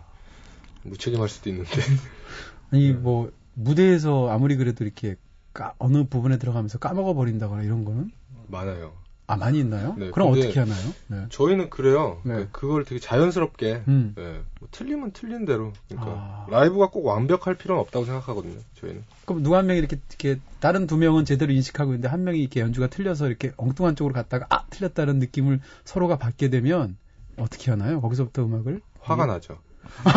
무책임할 0.85 1.29
수도 1.29 1.51
있는데 1.51 1.71
아니, 2.71 2.93
뭐, 2.93 3.31
무대에서 3.55 4.31
아무리 4.31 4.57
그래도 4.57 4.85
이렇게 4.85 5.17
까- 5.53 5.75
어느 5.79 6.05
부분에 6.05 6.38
들어가면서 6.38 6.79
까먹어 6.79 7.15
버린다거나 7.15 7.62
이런 7.62 7.85
거는? 7.85 8.11
많아요. 8.49 8.95
아, 9.28 9.37
많이 9.37 9.61
있나요? 9.61 9.94
네, 9.98 10.11
그럼 10.11 10.32
어떻게 10.32 10.58
하나요? 10.61 10.76
네. 11.06 11.24
저희는 11.30 11.70
그래요. 11.70 12.20
네. 12.24 12.35
그- 12.35 12.48
그걸 12.52 12.85
되게 12.85 13.00
자연스럽게 13.00 13.85
음. 13.88 14.14
예, 14.18 14.40
뭐 14.61 14.68
틀리면 14.70 15.12
틀린 15.12 15.46
대로 15.46 15.72
그러니까 15.88 16.11
아. 16.12 16.46
라이브가 16.50 16.90
꼭 16.90 17.06
완벽할 17.06 17.54
필요는 17.56 17.80
없다고 17.80 18.04
생각하거든요. 18.04 18.58
저희는 18.80 19.02
그럼 19.24 19.42
누가 19.42 19.56
한 19.58 19.66
명이 19.66 19.78
이렇게, 19.78 19.98
이렇게, 20.08 20.38
다른 20.61 20.87
두 20.87 20.96
명은 20.98 21.24
제대로 21.24 21.50
인식하고 21.52 21.92
있는데 21.92 22.08
한 22.08 22.24
명이 22.24 22.40
이렇게 22.40 22.61
연주가 22.61 22.88
틀려서 22.88 23.28
이렇게 23.28 23.52
엉뚱한 23.56 23.96
쪽으로 23.96 24.12
갔다가 24.12 24.44
아, 24.50 24.66
틀렸다는 24.70 25.18
느낌을 25.20 25.61
서로가 25.85 26.18
받게 26.18 26.50
되면 26.50 26.96
어떻게 27.38 27.70
하나요? 27.70 28.00
거기서부터 28.02 28.44
음악을? 28.44 28.82
화가 29.00 29.24
나죠. 29.26 29.58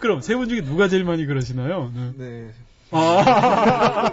그럼 0.00 0.20
세 0.20 0.36
분 0.36 0.48
중에 0.48 0.62
누가 0.62 0.88
제일 0.88 1.04
많이 1.04 1.26
그러시나요? 1.26 1.92
네. 2.16 2.50
네. 2.90 2.98
아, 2.98 4.10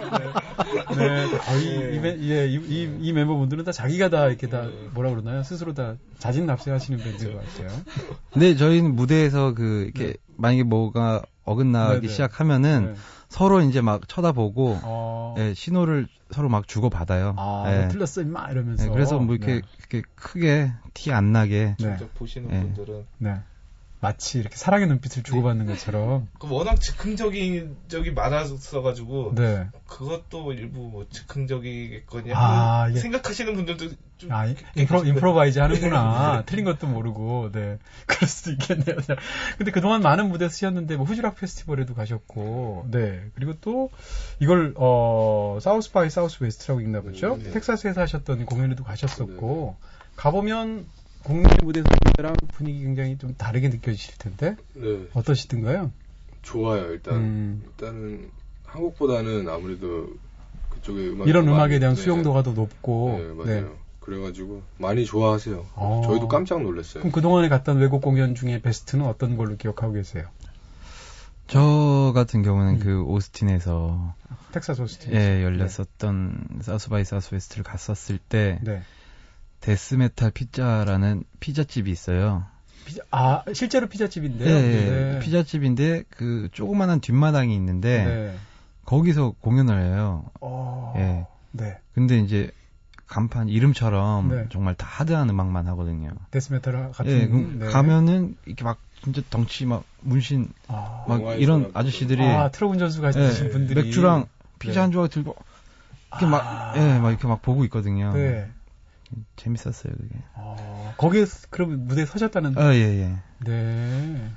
네. 0.96 0.96
네. 0.96 1.38
아, 1.46 1.54
이, 1.54 1.94
이, 1.96 1.98
멤- 1.98 2.20
예, 2.22 2.46
이, 2.46 2.54
이, 2.56 2.96
이 3.00 3.12
멤버분들은 3.12 3.64
다 3.64 3.72
자기가 3.72 4.08
다 4.10 4.26
이렇게 4.26 4.48
다 4.48 4.66
뭐라 4.92 5.10
그러나요? 5.10 5.42
스스로 5.42 5.74
다 5.74 5.94
자진 6.18 6.46
납세하시는 6.46 6.98
밴드인 6.98 7.32
것 7.34 7.44
같아요. 7.44 7.68
근데 8.32 8.54
저희는 8.56 8.94
무대에서 8.94 9.54
그 9.54 9.84
이렇게 9.84 10.06
네. 10.08 10.14
만약에 10.36 10.62
뭐가 10.64 11.22
어긋나기 11.44 12.00
네네. 12.02 12.08
시작하면은 12.12 12.86
네. 12.94 12.94
서로 13.28 13.60
이제 13.60 13.80
막 13.80 14.08
쳐다보고 14.08 14.78
어. 14.82 15.34
예, 15.38 15.54
신호를 15.54 16.06
서로 16.30 16.48
막 16.48 16.66
주고 16.68 16.90
받아요. 16.90 17.34
아, 17.38 17.64
예. 17.68 17.82
너 17.82 17.88
틀렸어, 17.88 18.22
임마! 18.22 18.50
이러면서. 18.50 18.84
예, 18.84 18.88
그래서 18.88 19.18
뭐 19.18 19.34
이렇게, 19.36 19.54
네. 19.54 19.62
이렇게 19.78 20.02
크게 20.16 20.72
티 20.94 21.12
안 21.12 21.32
나게 21.32 21.76
네. 21.78 21.96
직접 21.96 22.12
보시는 22.14 22.48
네. 22.48 22.60
분들은 22.60 23.04
네. 23.18 23.34
마치 24.00 24.38
이렇게 24.38 24.56
사랑의 24.56 24.86
눈빛을 24.88 25.22
주고받는 25.22 25.66
것처럼. 25.66 26.28
그 26.38 26.48
워낙 26.50 26.80
즉흥적인 26.80 27.76
적이 27.88 28.10
많았어가지고 28.12 29.34
네. 29.34 29.68
그것도 29.86 30.52
일부 30.52 30.80
뭐 30.88 31.06
즉흥적이겠거니 31.10 32.30
아, 32.34 32.88
이게- 32.90 33.00
생각하시는 33.00 33.54
분들도 33.54 33.88
좀 34.18 34.32
아, 34.32 34.46
꽤 34.46 34.54
impro. 34.74 35.04
improvise 35.04 35.58
하는구나. 35.58 36.42
틀린 36.46 36.64
것도 36.64 36.86
모르고, 36.86 37.50
네. 37.52 37.78
그럴 38.06 38.28
수도 38.28 38.50
있겠네요. 38.52 39.00
자, 39.02 39.16
근데 39.58 39.70
그동안 39.70 40.00
많은 40.00 40.30
무대 40.30 40.48
서셨는데, 40.48 40.96
뭐, 40.96 41.04
Fuji 41.04 41.20
Rock 41.20 41.36
페스티벌에도 41.36 41.94
가셨고, 41.94 42.86
네. 42.90 43.24
그리고 43.34 43.54
또, 43.60 43.90
이걸, 44.40 44.72
어, 44.76 45.58
South 45.60 45.92
by 45.92 46.08
Southwest라고 46.08 46.80
읽나 46.80 47.02
보죠? 47.02 47.36
네. 47.42 47.50
텍사스에서 47.50 48.00
하셨던 48.00 48.46
공연에도 48.46 48.84
가셨었고, 48.84 49.76
가보면, 50.16 50.86
국내 51.22 51.48
무대에서 51.62 51.86
때랑 52.16 52.38
분위기 52.50 52.82
굉장히 52.82 53.18
좀 53.18 53.34
다르게 53.34 53.68
느껴지실 53.68 54.16
텐데, 54.18 54.56
네, 54.72 55.06
어떠시던가요? 55.12 55.92
좋아요. 56.42 56.90
일단 56.90 57.14
음, 57.16 57.62
일단은 57.66 58.30
한국보다는 58.64 59.48
아무래도 59.48 60.08
그쪽의 60.70 61.10
음악 61.10 61.28
이런 61.28 61.46
음악에 61.46 61.78
대한 61.78 61.94
수용도가 61.94 62.42
더 62.42 62.52
높고, 62.52 63.18
네, 63.18 63.32
맞아요. 63.34 63.76
그래가지고 64.00 64.62
많이 64.78 65.04
좋아하세요. 65.04 65.66
어. 65.74 66.02
저희도 66.06 66.28
깜짝 66.28 66.62
놀랐어요. 66.62 67.02
그럼 67.02 67.12
그동안에 67.12 67.48
갔던 67.48 67.78
외국 67.78 68.00
공연 68.00 68.34
중에 68.34 68.62
베스트는 68.62 69.04
어떤 69.04 69.36
걸로 69.36 69.56
기억하고 69.56 69.92
계세요? 69.92 70.28
저 71.48 72.12
같은 72.14 72.42
경우는 72.42 72.74
음. 72.74 72.80
그 72.80 73.02
오스틴에서 73.02 74.14
텍사스 74.52 74.80
오스틴. 74.80 75.12
예, 75.12 75.42
열렸었던 75.42 76.60
South 76.62 76.88
by 76.88 77.04
Southwest를 77.04 77.62
갔었을 77.64 78.18
때 78.18 78.58
네. 78.62 78.82
Death 79.60 79.95
Metal 79.95 80.30
Pizza라는 80.30 81.24
피자집이 81.40 81.90
있어요. 81.90 82.44
피자, 82.84 83.02
아, 83.10 83.42
실제로 83.52 83.88
피자집인데요. 83.88 84.48
예, 84.48 84.60
네. 84.60 85.18
피자집인데 85.18 86.04
그 86.08 86.48
조그만한 86.52 87.00
뒷마당이 87.00 87.54
있는데 87.54 88.04
네. 88.04 88.36
거기서 88.84 89.34
공연을 89.40 89.82
해요. 89.82 90.24
어, 90.40 90.94
예. 90.96 91.26
네. 91.50 91.78
근데 91.94 92.18
이제 92.18 92.50
간판 93.06 93.48
이름처럼 93.48 94.28
네. 94.28 94.46
정말 94.50 94.74
다 94.74 94.86
하드한 94.88 95.28
음악만 95.30 95.66
하거든요. 95.68 96.10
death 96.30 96.61
metal 96.61 96.92
같은. 96.92 97.10
예, 97.10 97.26
네. 97.26 97.66
가면은 97.66 98.36
이렇게 98.46 98.64
막 98.64 98.78
진짜 99.02 99.22
덩치 99.30 99.66
막 99.66 99.84
문신 100.00 100.48
아, 100.68 101.04
막 101.08 101.40
이런 101.40 101.62
막 101.62 101.70
아저씨들이 101.76 102.22
아, 102.22 102.50
트럭 102.50 102.72
운전수 102.72 102.98
예, 102.98 103.02
같으신 103.02 103.50
분들이 103.50 103.82
맥주랑 103.82 104.26
피자 104.58 104.74
네. 104.74 104.80
한 104.80 104.92
조각 104.92 105.10
들고 105.10 105.36
이렇게 106.10 106.26
아. 106.26 106.28
막 106.28 106.76
예, 106.76 106.98
막 106.98 107.10
이렇게 107.10 107.26
막 107.26 107.42
보고 107.42 107.64
있거든요. 107.64 108.12
네. 108.12 108.50
재밌었어요, 109.36 109.92
그게. 109.96 110.14
어, 110.34 110.94
거기에 110.96 111.24
그럼 111.50 111.86
무대에 111.86 112.04
서셨다는. 112.06 112.56
아, 112.58 112.74
예, 112.74 112.78
예. 112.80 113.16
네. 113.44 114.30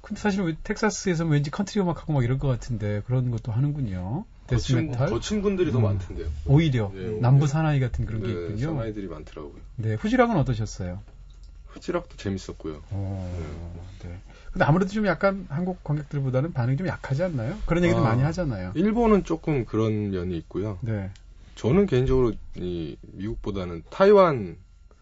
근데 0.00 0.20
사실 0.20 0.42
왜 0.42 0.56
텍사스에서 0.62 1.26
왠지 1.26 1.50
컨트리 1.50 1.80
음악하고 1.82 2.12
막 2.14 2.24
이럴 2.24 2.38
것 2.38 2.48
같은데 2.48 3.02
그런 3.06 3.30
것도 3.30 3.52
하는군요. 3.52 4.24
거친, 4.46 4.76
death 4.88 4.98
metal. 4.98 5.10
거친 5.10 5.42
분들이 5.42 5.70
더 5.70 5.78
음. 5.78 5.82
많던데요. 5.84 6.28
오히려 6.46 6.90
네, 6.94 7.18
남부 7.20 7.46
네. 7.46 7.52
사나이 7.52 7.80
같은 7.80 8.06
그런 8.06 8.22
게 8.22 8.28
네, 8.28 8.32
있군요. 8.32 8.74
사나이들이 8.74 9.06
많더라고요. 9.08 9.60
네, 9.76 9.94
후지락은 9.94 10.36
어떠셨어요? 10.38 11.02
후지락도 11.66 12.16
재밌었고요. 12.16 12.82
어, 12.90 13.80
네. 14.02 14.18
근데 14.52 14.64
아무래도 14.64 14.90
좀 14.90 15.06
약간 15.06 15.46
한국 15.50 15.84
관객들보다는 15.84 16.54
반응이 16.54 16.78
좀 16.78 16.86
약하지 16.86 17.22
않나요? 17.24 17.58
그런 17.66 17.84
얘기도 17.84 18.00
아. 18.00 18.04
많이 18.04 18.22
하잖아요. 18.22 18.72
일본은 18.74 19.24
조금 19.24 19.66
그런 19.66 20.10
면이 20.10 20.36
있고요. 20.38 20.78
네. 20.80 21.10
저는 21.58 21.86
개인적으로 21.86 22.32
이 22.54 22.96
미국보다는 23.02 23.82
타이완, 23.90 24.56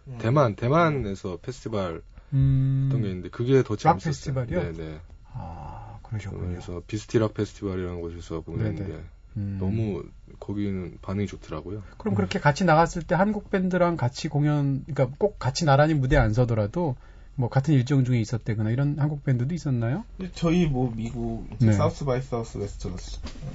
음. 0.08 0.18
대만, 0.18 0.56
대만에서 0.56 1.38
페스티벌 1.42 2.02
음. 2.32 2.84
했던 2.84 3.02
게 3.02 3.08
있는데 3.08 3.28
그게 3.28 3.62
더 3.62 3.76
재밌었어요. 3.76 4.10
페스티벌이요? 4.10 4.72
네네. 4.72 5.00
아, 5.34 5.98
그러셨군요. 6.02 6.48
그래서 6.48 6.82
비스티락 6.86 7.34
페스티벌이라는 7.34 8.00
곳에서 8.00 8.40
공연했는데 8.40 8.90
네네. 8.90 9.04
음. 9.36 9.58
너무 9.60 10.02
거기는 10.40 10.96
반응이 11.02 11.26
좋더라고요. 11.26 11.82
그럼 11.98 12.14
그렇게 12.14 12.40
같이 12.40 12.64
나갔을 12.64 13.02
때 13.02 13.14
한국 13.14 13.50
밴드랑 13.50 13.98
같이 13.98 14.28
공연, 14.28 14.82
그러니까 14.86 15.14
꼭 15.18 15.38
같이 15.38 15.66
나란히 15.66 15.92
무대에 15.92 16.18
안 16.18 16.32
서더라도 16.32 16.96
뭐 17.34 17.50
같은 17.50 17.74
일정 17.74 18.02
중에 18.06 18.18
있었대거나 18.18 18.70
이런 18.70 18.98
한국 18.98 19.24
밴드도 19.24 19.54
있었나요? 19.54 20.04
근데 20.16 20.32
저희 20.34 20.66
뭐 20.66 20.90
미국 20.96 21.46
이제 21.56 21.66
네. 21.66 21.72
South 21.72 22.06
by 22.06 22.22
Southwest 22.22 22.88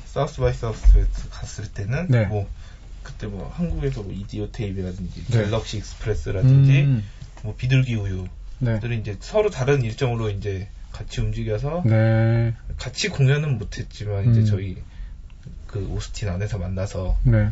South 0.06 0.40
by 0.40 0.54
Southwest 0.54 1.30
갔을 1.32 1.72
때는 1.74 2.06
네. 2.08 2.28
뭐 2.28 2.48
그때 3.04 3.28
뭐 3.28 3.52
한국에서 3.56 4.04
뭐 4.04 4.14
Idiotape라든지 4.14 5.26
네. 5.26 5.44
Galaxy 5.44 5.78
Express라든지 5.78 6.82
음. 6.84 7.04
뭐 7.44 7.56
비둘기 7.56 7.96
우유 7.96 8.07
등이 8.07 8.30
네. 8.60 8.96
이제 8.98 9.18
서로 9.20 9.50
다른 9.50 9.84
일정으로 9.84 10.30
이제 10.30 10.68
같이 10.92 11.22
움직여서 11.22 11.84
네. 11.86 12.54
같이 12.78 13.10
공연은 13.10 13.58
못했지만 13.58 14.32
이제 14.32 14.42
음. 14.42 14.46
저희 14.46 14.78
그 15.68 15.88
오스틴 15.88 16.30
안에서 16.30 16.58
만나서 16.58 17.18
네. 17.24 17.50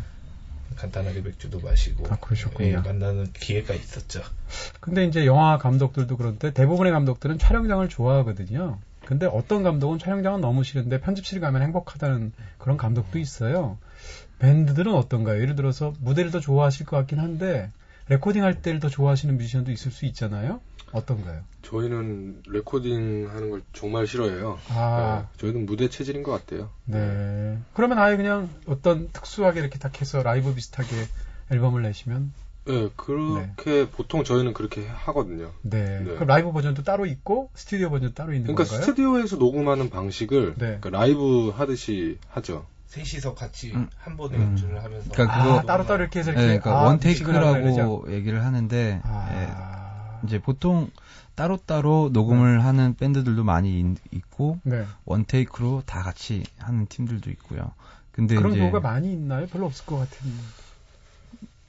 간단하게 0.76 1.22
맥주도 1.22 1.60
마시고 1.60 2.06
아. 2.10 2.18
예, 2.60 2.76
만나는 2.76 3.32
기회가 3.32 3.74
있었죠. 3.74 4.22
근데 4.78 5.04
이제 5.04 5.26
영화 5.26 5.58
감독들도 5.58 6.16
그런데 6.16 6.52
대부분의 6.52 6.92
감독들은 6.92 7.38
촬영장을 7.38 7.86
좋아하거든요. 7.88 8.78
근데 9.04 9.26
어떤 9.26 9.62
감독은 9.62 9.98
촬영장은 9.98 10.40
너무 10.40 10.62
싫은데 10.62 11.00
편집실 11.00 11.40
가면 11.40 11.62
행복하다는 11.62 12.32
그런 12.58 12.76
감독도 12.76 13.18
있어요. 13.18 13.78
밴드들은 14.40 14.92
어떤가요? 14.92 15.40
예를 15.40 15.54
들어서 15.54 15.92
무대를 16.00 16.30
더 16.30 16.40
좋아하실 16.40 16.86
것 16.86 16.96
같긴 16.96 17.20
한데 17.20 17.70
레코딩 18.08 18.42
할 18.42 18.60
때를 18.60 18.80
더 18.80 18.88
좋아하시는 18.88 19.36
뮤지션도 19.36 19.70
있을 19.70 19.92
수 19.92 20.04
있잖아요. 20.06 20.60
어떤가요? 20.92 21.42
저희는 21.62 22.42
레코딩 22.48 23.28
하는 23.30 23.50
걸 23.50 23.62
정말 23.72 24.08
싫어해요. 24.08 24.58
아, 24.70 25.26
네, 25.30 25.38
저희는 25.38 25.66
무대 25.66 25.88
체질인 25.88 26.24
것 26.24 26.32
같아요. 26.32 26.70
네. 26.86 27.58
그러면 27.74 27.98
아예 27.98 28.16
그냥 28.16 28.50
어떤 28.66 29.08
특수하게 29.12 29.60
이렇게 29.60 29.78
딱 29.78 30.00
해서 30.00 30.22
라이브 30.24 30.52
비슷하게 30.52 30.88
앨범을 31.52 31.82
내시면 31.82 32.32
네, 32.66 32.88
그렇게 32.96 33.88
보통 33.88 34.24
저희는 34.24 34.52
그렇게 34.52 34.86
하거든요. 34.86 35.52
네. 35.62 36.00
네. 36.00 36.14
그럼 36.14 36.26
라이브 36.26 36.50
버전도 36.50 36.82
따로 36.82 37.06
있고 37.06 37.50
스튜디오 37.54 37.90
버전도 37.90 38.14
따로 38.14 38.32
있는 38.32 38.46
그러니까 38.46 38.64
건가요? 38.64 38.80
스튜디오에서 38.86 39.36
녹음하는 39.36 39.90
방식을 39.90 40.54
네. 40.56 40.78
그러니까 40.80 40.90
라이브 40.90 41.50
하듯이 41.50 42.18
하죠. 42.30 42.66
셋이서 42.90 43.34
같이 43.34 43.72
음. 43.72 43.88
한 43.98 44.16
번에 44.16 44.36
음. 44.36 44.42
연주를 44.42 44.82
하면서 44.82 45.08
그러니까 45.12 45.36
아, 45.36 45.44
그거- 45.44 45.62
따로 45.62 45.86
따로 45.86 46.02
이렇게 46.02 46.18
해서 46.18 46.30
예, 46.30 46.34
이렇게 46.34 46.46
그러니까 46.58 46.80
아? 46.80 46.84
one 46.86 47.20
take라고 47.20 48.12
얘기를 48.12 48.44
하는데 48.44 48.76
예, 48.76 49.00
아, 49.04 50.20
이제 50.24 50.40
보통 50.40 50.90
따로따로 51.36 52.10
녹음을 52.12 52.64
하는 52.64 52.94
밴드들도 52.96 53.44
많이 53.44 53.78
있- 53.80 53.96
있고 54.12 54.58
네. 54.64 54.84
원테이크로 55.04 55.84
다 55.86 56.02
같이 56.02 56.42
하는 56.58 56.86
팀들도 56.86 57.30
있고요. 57.30 57.70
근데 58.10 58.34
그런 58.34 58.50
이제 58.52 58.58
경우가 58.60 58.80
많이 58.80 59.12
있나요? 59.12 59.46
별로 59.46 59.66
없을 59.66 59.86
것 59.86 59.96
같은데. 59.98 60.36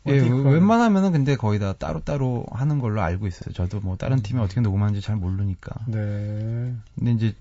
예, 0.08 0.14
웬만하면은 0.14 1.12
근데 1.12 1.36
거의 1.36 1.60
다 1.60 1.74
따로따로 1.74 2.48
하는 2.52 2.80
걸로 2.80 3.04
알고 3.04 3.28
있어요. 3.28 3.54
저도 3.54 3.80
뭐 3.82 3.96
다른 3.98 4.24
팀이 4.24 4.42
어떻게 4.42 4.60
녹음하는지 4.60 5.00
잘 5.02 5.16
모르니까. 5.18 5.76
네. 5.86 6.74
근데 6.96 7.12
이제 7.12 7.36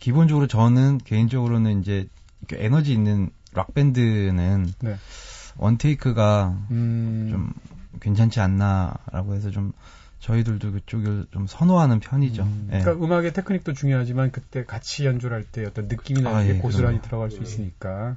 기본적으로 0.00 0.46
저는 0.46 0.98
개인적으로는 1.04 1.82
이제 1.82 2.08
에너지 2.54 2.92
있는 2.92 3.30
락 3.52 3.74
밴드는 3.74 4.72
네. 4.80 4.96
원테이크가 5.56 6.56
음. 6.70 7.28
좀 7.30 7.52
괜찮지 8.00 8.40
않나라고 8.40 9.34
해서 9.34 9.50
좀 9.50 9.72
저희들도 10.20 10.72
그쪽을 10.72 11.26
좀 11.32 11.46
선호하는 11.46 12.00
편이죠. 12.00 12.44
음, 12.44 12.70
예. 12.72 12.78
그러니까 12.78 13.04
음악의 13.04 13.32
테크닉도 13.32 13.72
중요하지만 13.72 14.30
그때 14.30 14.64
같이 14.64 15.04
연주를 15.04 15.36
할때 15.36 15.64
어떤 15.64 15.88
느낌이나 15.88 16.36
아, 16.36 16.42
이게 16.42 16.54
예, 16.54 16.58
고스란히 16.58 16.98
그럼요. 16.98 17.02
들어갈 17.02 17.30
수 17.30 17.42
있으니까. 17.42 18.16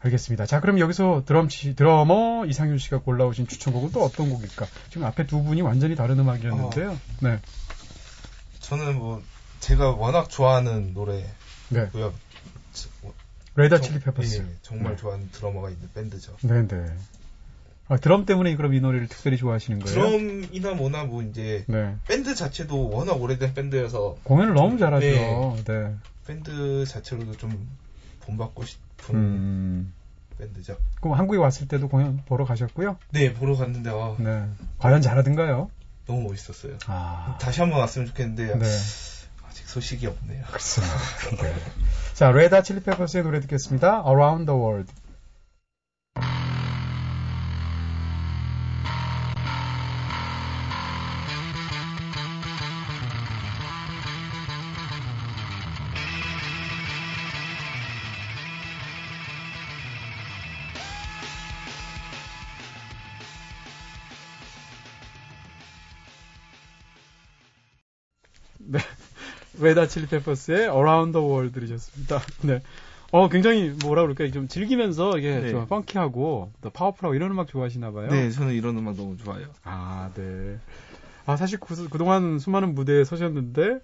알겠습니다. 0.00 0.46
자, 0.46 0.60
그럼 0.60 0.78
여기서 0.78 1.24
드럼 1.26 1.48
치, 1.48 1.74
드러머 1.74 2.46
이상윤 2.46 2.78
씨가 2.78 2.98
골라오신 3.00 3.46
추천곡은 3.48 3.90
또 3.92 4.04
어떤 4.04 4.30
곡일까? 4.30 4.66
지금 4.90 5.06
앞에 5.06 5.26
두 5.26 5.42
분이 5.42 5.60
완전히 5.60 5.96
다른 5.96 6.18
음악이었는데요. 6.20 6.90
어. 6.92 6.98
네. 7.20 7.40
저는 8.60 8.96
뭐 8.96 9.22
제가 9.60 9.90
워낙 9.90 10.30
좋아하는 10.30 10.94
노래고요. 10.94 11.26
네. 11.70 11.90
레다 13.62 13.76
정- 13.78 13.88
칠리 13.88 14.00
페퍼스. 14.00 14.38
예, 14.38 14.44
정말 14.62 14.92
네. 14.92 14.96
좋아하는 14.98 15.28
드러머가 15.32 15.70
있는 15.70 15.88
밴드죠. 15.94 16.36
네, 16.42 16.66
네. 16.66 16.86
아, 17.88 17.96
드럼 17.96 18.26
때문에 18.26 18.54
그럼 18.56 18.74
이 18.74 18.80
노래를 18.80 19.08
특별히 19.08 19.36
좋아하시는 19.38 19.78
거예요? 19.80 19.94
드럼이나 19.94 20.74
뭐나 20.74 21.04
뭐 21.04 21.22
이제 21.22 21.64
네. 21.68 21.96
밴드 22.06 22.34
자체도 22.34 22.90
워낙 22.90 23.14
오래된 23.20 23.54
밴드여서 23.54 24.18
공연을 24.24 24.54
너무 24.54 24.78
잘하죠. 24.78 25.06
네. 25.06 25.64
네. 25.64 25.94
밴드 26.26 26.84
자체로도 26.86 27.36
좀 27.38 27.68
본받고 28.20 28.64
싶은 28.64 29.14
음. 29.14 29.92
밴드죠. 30.38 30.76
그럼 31.00 31.18
한국에 31.18 31.38
왔을 31.38 31.66
때도 31.66 31.88
공연 31.88 32.18
보러 32.26 32.44
가셨고요? 32.44 32.98
네 33.10 33.32
보러 33.32 33.56
갔는데 33.56 33.90
아, 33.90 34.14
네. 34.18 34.44
과연 34.78 35.00
잘하던가요? 35.00 35.70
너무 36.06 36.28
멋있었어요. 36.28 36.74
아. 36.86 37.38
다시 37.40 37.60
한번 37.60 37.80
왔으면 37.80 38.06
좋겠는데 38.08 38.58
네. 38.58 38.64
소식이 39.68 40.06
없네요. 40.06 40.44
그렇습니다. 40.46 40.96
네. 41.42 41.54
자, 42.14 42.30
레다 42.30 42.62
칠리 42.62 42.80
페퍼스의 42.80 43.22
노래 43.22 43.38
듣겠습니다. 43.40 44.02
Around 44.06 44.46
the 44.46 44.58
World. 44.58 44.92
레다 69.60 69.86
칠리 69.86 70.06
페퍼스의 70.06 70.62
Around 70.62 71.12
the 71.12 71.26
World 71.26 71.52
들으셨습니다. 71.52 72.20
네. 72.42 72.60
어, 73.10 73.28
굉장히 73.28 73.70
뭐라 73.82 74.02
그럴까요? 74.02 74.30
좀 74.30 74.48
즐기면서 74.48 75.18
이게 75.18 75.40
네. 75.40 75.50
좀 75.50 75.66
펑키하고 75.66 76.52
또 76.60 76.70
파워풀하고 76.70 77.14
이런 77.14 77.30
음악 77.30 77.48
좋아하시나 77.48 77.90
봐요. 77.92 78.08
네, 78.08 78.30
저는 78.30 78.54
이런 78.54 78.76
음악 78.76 78.96
너무 78.96 79.16
좋아해요. 79.16 79.48
아, 79.64 80.10
네. 80.14 80.58
아, 81.24 81.36
사실 81.36 81.58
그, 81.58 81.88
그동안 81.88 82.38
수많은 82.38 82.74
무대에 82.74 83.04
서셨는데 83.04 83.80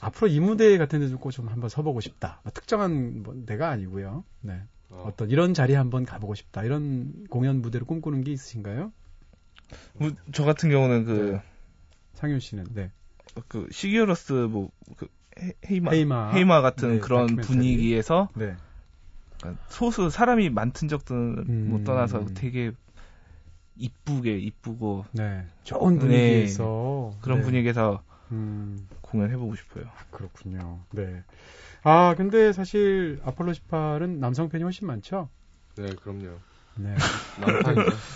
앞으로 0.00 0.28
이 0.28 0.40
무대 0.40 0.76
같은 0.78 1.00
데 1.00 1.08
좀꼭 1.08 1.32
좀 1.32 1.48
한번 1.48 1.68
서보고 1.68 2.00
싶다. 2.00 2.40
뭐 2.42 2.52
특정한 2.52 3.22
뭐 3.22 3.34
데가 3.46 3.68
아니고요. 3.70 4.24
네. 4.40 4.60
어, 4.90 5.04
어떤 5.06 5.30
이런 5.30 5.54
자리에 5.54 5.76
한번 5.76 6.04
가보고 6.04 6.34
싶다. 6.34 6.64
이런 6.64 7.26
공연 7.28 7.60
무대를 7.62 7.86
꿈꾸는 7.86 8.24
게 8.24 8.32
있으신가요? 8.32 8.92
뭐, 9.94 10.10
저 10.32 10.44
같은 10.44 10.70
경우는 10.70 11.04
그, 11.04 11.40
상윤 12.14 12.40
씨는. 12.40 12.66
네. 12.72 12.90
그 13.48 13.66
시기어러스 13.70 14.32
뭐, 14.32 14.70
그, 14.96 15.08
헤- 15.40 15.52
헤이마, 15.70 15.90
헤이마. 15.92 16.32
헤이마 16.32 16.60
같은 16.62 16.94
네, 16.94 16.98
그런 16.98 17.26
다큐멘터리. 17.26 17.46
분위기에서 17.46 18.28
네. 18.34 18.56
약간 19.42 19.58
소수 19.68 20.08
사람이 20.10 20.50
많든 20.50 20.88
적든 20.88 21.44
음. 21.48 21.68
못 21.70 21.84
떠나서 21.84 22.24
되게 22.34 22.72
이쁘게 23.76 24.38
이쁘고 24.38 25.04
네. 25.12 25.46
좋은 25.64 25.94
네. 25.94 25.98
분위기에서 26.00 27.12
그런 27.20 27.38
네. 27.40 27.44
분위기에서 27.44 28.02
음. 28.32 28.88
공연해보고 29.02 29.54
싶어요. 29.56 29.84
그렇군요. 30.10 30.80
네. 30.92 31.22
아, 31.82 32.14
근데 32.16 32.52
사실 32.52 33.20
아폴로 33.24 33.52
18은 33.52 34.18
남성 34.18 34.48
팬이 34.48 34.62
훨씬 34.64 34.86
많죠? 34.86 35.28
네, 35.76 35.94
그럼요. 35.94 36.38
네. 36.78 36.94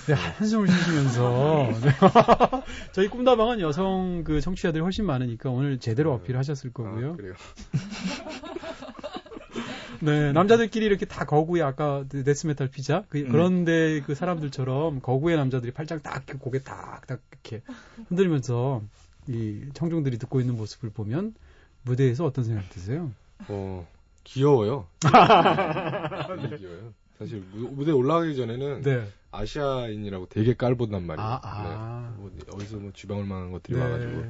네, 0.07 0.13
한숨을 0.13 0.69
쉬시면서. 0.69 1.69
네. 1.83 1.91
저희 2.93 3.09
꿈다방은 3.09 3.61
여성 3.61 4.23
그 4.25 4.41
청취자들이 4.41 4.83
훨씬 4.83 5.07
많으니까 5.07 5.51
오늘 5.51 5.79
제대로 5.79 6.13
어필하셨을 6.15 6.73
거고요. 6.73 7.13
아, 7.13 7.17
그래요. 7.17 7.35
네, 10.03 10.33
남자들끼리 10.33 10.87
이렇게 10.87 11.05
다 11.05 11.27
거구에 11.27 11.61
아까 11.63 12.05
그 12.09 12.25
데스메탈 12.25 12.69
피자 12.69 13.05
그, 13.09 13.19
음. 13.19 13.29
그런데 13.31 14.01
그 14.01 14.15
사람들처럼 14.15 15.01
거구의 15.01 15.37
남자들이 15.37 15.73
팔짱 15.73 16.01
딱 16.01 16.25
고개 16.39 16.63
딱딱 16.63 17.21
이렇게 17.33 17.63
흔들면서 18.09 18.83
이 19.27 19.61
청중들이 19.75 20.19
듣고 20.19 20.41
있는 20.41 20.57
모습을 20.57 20.91
보면 20.91 21.35
무대에서 21.83 22.25
어떤 22.25 22.45
생각 22.45 22.69
드세요? 22.71 23.11
어, 23.49 23.87
귀여워요. 24.25 24.87
되게 25.01 25.11
귀여워요. 26.57 26.95
사실 27.21 27.45
무- 27.53 27.69
무대 27.73 27.93
올라가기 27.93 28.35
전에는 28.35 28.81
네. 28.81 29.07
아시아인이라고 29.31 30.27
되게 30.31 30.55
깔본단 30.55 31.07
말이에요. 31.07 31.29
아, 31.29 31.41
아. 31.43 32.13
네. 32.17 32.17
뭐 32.17 32.31
어디서 32.55 32.79
뭐 32.79 32.91
주방을 32.95 33.25
만한 33.27 33.53
것들이 33.53 33.77
네. 33.77 33.85
와가지고. 33.85 34.25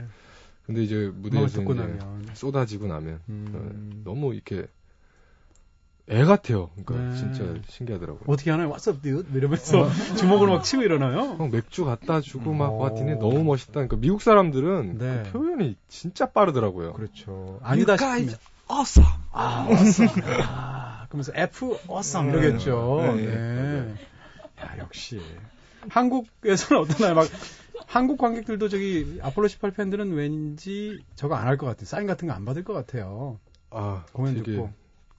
근데 0.66 0.82
이제 0.82 1.10
무대에서 1.14 1.62
이제 1.62 1.72
나면 1.74 2.26
쏟아지고 2.34 2.86
나면 2.88 3.20
음. 3.28 3.90
네, 3.94 4.02
너무 4.04 4.34
이렇게 4.34 4.66
애 6.10 6.24
같아요. 6.24 6.70
그러니까 6.84 7.10
네. 7.12 7.16
진짜 7.16 7.54
신기하더라고요. 7.68 8.24
어떻게 8.26 8.50
하나요? 8.50 8.72
What's 8.72 8.88
up, 8.92 9.00
dude? 9.00 9.28
이러면서 9.36 9.88
주먹으로 10.18 10.52
막 10.54 10.64
치고 10.64 10.82
일어나요. 10.82 11.36
형 11.38 11.50
맥주 11.50 11.84
갖다 11.84 12.20
주고 12.20 12.52
막 12.52 12.70
어. 12.72 12.76
왔더니 12.78 13.12
너무 13.20 13.44
멋있다. 13.44 13.72
그러니까 13.74 13.96
미국 13.96 14.20
사람들은 14.20 14.98
네. 14.98 15.22
그 15.26 15.30
표현이 15.38 15.76
진짜 15.88 16.26
빠르더라고요. 16.26 16.94
그렇죠. 16.94 17.60
아니다 17.62 17.96
싶으면 17.96 18.34
awesome. 18.68 19.08
아, 19.32 19.66
awesome. 19.70 20.12
아, 21.10 21.12
그러면서 21.12 21.32
F 21.34 21.76
awesome 21.88 22.30
이러겠죠. 22.32 23.02
네. 23.16 23.26
네. 23.26 23.94
야, 24.62 24.76
역시. 24.78 25.20
한국에서는 25.88 26.82
어떠나요? 26.82 27.14
막 27.14 27.26
한국 27.86 28.18
관객들도 28.18 28.68
저기 28.68 29.18
아폴로 29.22 29.48
18 29.48 29.72
팬들은 29.72 30.12
왠지 30.12 31.02
저거 31.16 31.34
안 31.34 31.46
할 31.48 31.56
것 31.56 31.66
같아요. 31.66 31.86
사인 31.86 32.06
같은 32.06 32.28
거 32.28 32.34
안 32.34 32.44
받을 32.44 32.62
것 32.64 32.72
같아요. 32.74 33.38
아, 33.70 34.04
공연 34.12 34.34
되게 34.34 34.52
듣고. 34.52 34.70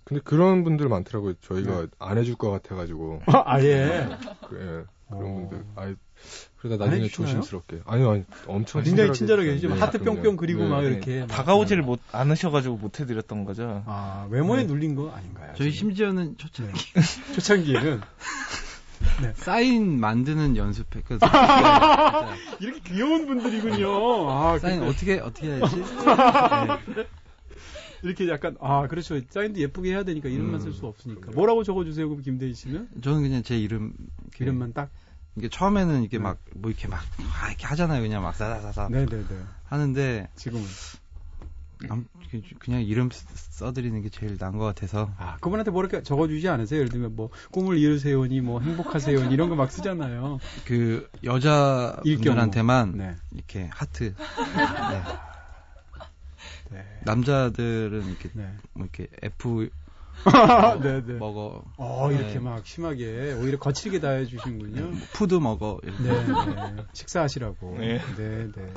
근데 0.03 0.21
그런 0.23 0.63
분들 0.63 0.87
많더라고요. 0.89 1.33
저희가 1.41 1.81
네. 1.81 1.87
안 1.99 2.17
해줄 2.17 2.35
것 2.35 2.49
같아가지고. 2.51 3.21
아 3.27 3.61
예. 3.61 4.07
그, 4.47 4.85
예, 4.87 4.91
그런 5.11 5.31
어. 5.31 5.35
분들. 5.49 5.65
아, 5.75 5.93
그러다 6.57 6.83
안 6.85 6.89
나중에? 6.91 7.07
조심스럽게. 7.07 7.81
아니요, 7.85 8.11
아니, 8.11 8.23
엄청 8.47 8.83
굉장히 8.83 9.11
친절하게. 9.13 9.51
해주시면 9.51 9.75
네, 9.77 9.81
하트. 9.81 9.99
뿅뿅 9.99 10.35
그리고 10.37 10.63
네. 10.63 10.69
막 10.69 10.81
네. 10.81 10.87
이렇게. 10.87 11.19
막. 11.21 11.27
다가오지를 11.27 11.83
못 11.83 11.99
않으셔가지고 12.11 12.77
못 12.77 12.99
해드렸던 12.99 13.43
거죠. 13.45 13.83
아, 13.85 14.27
외모에 14.29 14.63
눌린 14.63 14.95
거 14.95 15.09
아닌가요? 15.11 15.53
저희 15.57 15.71
지금? 15.71 15.89
심지어는 15.89 16.37
초창 16.37 16.67
네. 16.67 16.73
초창기에는 17.33 18.01
사인 19.35 19.99
만드는 19.99 20.57
연습했거든요. 20.57 21.29
이렇게 22.61 22.79
귀여운 22.81 23.25
분들이군요. 23.25 24.29
아, 24.29 24.59
사인 24.59 24.79
근데 24.79 24.91
어떻게 24.91 25.19
어떻게 25.19 25.47
해야지? 25.47 25.75
네. 26.95 27.07
이렇게 28.03 28.27
약간 28.29 28.55
아 28.59 28.87
그렇죠. 28.87 29.19
사인도 29.29 29.59
예쁘게 29.59 29.91
해야 29.91 30.03
되니까 30.03 30.29
이름만 30.29 30.59
쓸수 30.59 30.85
없으니까. 30.85 31.31
뭐라고 31.31 31.63
적어주세요, 31.63 32.09
그럼 32.09 32.21
김대희 32.23 32.53
씨는 32.53 32.89
저는 33.01 33.21
그냥 33.21 33.43
제 33.43 33.57
이름 33.57 33.93
이렇게 34.23 34.45
이름만 34.45 34.73
딱. 34.73 34.89
이게 35.35 35.47
처음에는 35.49 36.01
이렇게 36.01 36.17
네. 36.17 36.23
막뭐 36.23 36.37
이렇게 36.69 36.87
막 36.87 37.01
아, 37.41 37.47
이렇게 37.49 37.65
하잖아요. 37.67 38.01
그냥 38.01 38.21
막 38.23 38.35
사사사사 38.35 38.89
네네네. 38.89 39.25
하는데 39.65 40.27
지금은 40.35 40.65
남- 41.87 42.05
그냥 42.59 42.83
이름 42.83 43.09
쓰- 43.09 43.25
써드리는 43.57 43.99
게 44.01 44.09
제일 44.09 44.37
나은 44.39 44.57
것 44.57 44.65
같아서 44.65 45.11
아 45.17 45.37
그분한테 45.37 45.71
뭐 45.71 45.81
이렇게 45.81 46.03
적어주지 46.03 46.47
않으세요? 46.49 46.79
예를 46.79 46.91
들면 46.91 47.15
뭐 47.15 47.29
꿈을 47.51 47.77
이루세요니 47.77 48.41
뭐 48.41 48.59
행복하세요니 48.59 49.33
이런 49.33 49.49
거 49.49 49.55
막 49.55 49.71
쓰잖아요. 49.71 50.39
그 50.65 51.09
여자 51.23 51.97
일경우. 52.03 52.17
분들한테만 52.35 52.97
네. 52.97 53.15
이렇게 53.31 53.69
하트 53.73 54.13
네. 54.91 55.03
네. 56.71 56.85
남자들은 57.03 58.05
이렇게 58.07 58.29
네. 58.33 58.53
뭐 58.73 58.83
이렇게 58.85 59.07
F 59.23 59.69
네, 60.81 61.03
네. 61.05 61.13
먹어 61.13 61.63
어, 61.77 62.11
이렇게 62.11 62.33
네. 62.33 62.39
막 62.39 62.65
심하게 62.65 63.33
오히려 63.33 63.57
거칠게 63.57 63.99
다 63.99 64.09
해주시는군요. 64.11 64.91
푸드 65.13 65.35
먹어 65.35 65.79
이렇게. 65.83 66.03
네, 66.03 66.25
네. 66.25 66.83
식사하시라고. 66.93 67.77
네. 67.79 67.99
네, 68.17 68.47
네. 68.55 68.73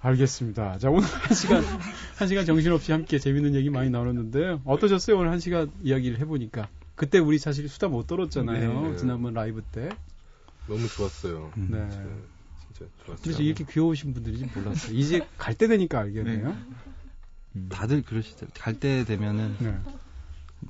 알겠습니다. 0.00 0.78
자, 0.78 0.90
오늘 0.90 1.02
한 1.08 1.34
시간, 1.34 1.64
한 2.16 2.28
시간 2.28 2.44
정신없이 2.44 2.92
함께 2.92 3.18
재밌는 3.18 3.54
얘기 3.54 3.70
많이 3.70 3.88
나눴는데요. 3.90 4.60
어떠셨어요? 4.64 5.16
오늘 5.16 5.30
한 5.30 5.40
시간 5.40 5.70
이야기를 5.82 6.18
해보니까. 6.20 6.68
그때 6.94 7.18
우리 7.18 7.38
사실 7.38 7.68
수다 7.68 7.88
못 7.88 8.06
떨었잖아요. 8.06 8.90
네. 8.90 8.96
지난번 8.96 9.32
라이브 9.34 9.62
때. 9.62 9.88
너무 10.68 10.86
좋았어요. 10.88 11.50
네. 11.56 11.88
진짜 11.88 12.90
좋았어요. 13.04 13.16
그래서 13.22 13.42
이렇게 13.42 13.64
귀여우신 13.68 14.12
분들인지 14.14 14.50
몰랐어요. 14.54 14.94
이제 14.96 15.26
갈 15.38 15.54
때 15.54 15.66
되니까 15.68 16.00
알겠네요. 16.00 16.54
다들 17.68 18.02
그러시죠. 18.02 18.46
갈 18.54 18.74
때 18.78 19.04
되면은 19.04 19.56
네. 19.60 19.78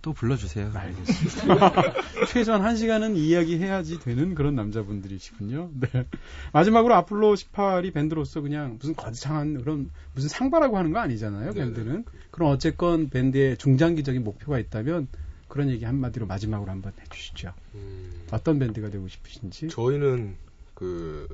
또 0.02 0.12
불러주세요. 0.12 0.72
알겠습니다. 0.74 1.94
최소한 2.28 2.62
한 2.62 2.76
시간은 2.76 3.16
이야기해야지 3.16 4.00
되는 4.00 4.34
그런 4.34 4.54
남자분들이시군요. 4.56 5.70
네. 5.80 6.06
마지막으로 6.52 6.94
아폴로 6.94 7.34
18이 7.34 7.92
밴드로서 7.94 8.40
그냥 8.40 8.76
무슨 8.78 8.94
거창한 8.94 9.58
그런 9.58 9.90
무슨 10.14 10.28
상바라고 10.28 10.76
하는 10.76 10.92
거 10.92 10.98
아니잖아요. 10.98 11.52
네네. 11.52 11.74
밴드는. 11.74 12.04
그럼 12.30 12.50
어쨌건 12.50 13.08
밴드의 13.08 13.56
중장기적인 13.56 14.24
목표가 14.24 14.58
있다면 14.58 15.08
그런 15.48 15.70
얘기 15.70 15.84
한마디로 15.84 16.26
마지막으로 16.26 16.70
한번 16.70 16.92
해주시죠. 17.00 17.52
음, 17.74 18.26
어떤 18.32 18.58
밴드가 18.58 18.90
되고 18.90 19.06
싶으신지. 19.06 19.68
저희는 19.68 20.36
그 20.74 21.28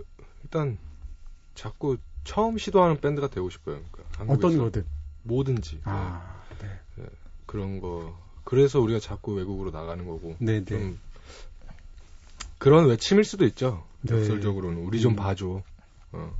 일단 0.44 0.76
자꾸 1.54 1.96
처음 2.24 2.58
시도하는 2.58 3.00
밴드가 3.00 3.28
되고 3.28 3.48
싶어요. 3.48 3.80
그러니까 3.90 4.34
어떤. 4.34 4.58
거든. 4.58 4.84
뭐든지 5.22 5.76
네. 5.76 5.82
아, 5.84 6.42
네. 6.60 7.04
그런 7.46 7.80
거. 7.80 8.18
그래서 8.44 8.80
우리가 8.80 9.00
자꾸 9.00 9.34
외국으로 9.34 9.70
나가는 9.70 10.04
거고. 10.06 10.36
네네. 10.38 10.64
좀 10.64 10.98
그런 12.58 12.86
외침일 12.86 13.24
수도 13.24 13.44
있죠. 13.46 13.84
네. 14.02 14.16
역설적으로는 14.16 14.82
우리 14.82 15.00
좀 15.00 15.12
음. 15.12 15.16
봐줘. 15.16 15.62
어. 16.12 16.36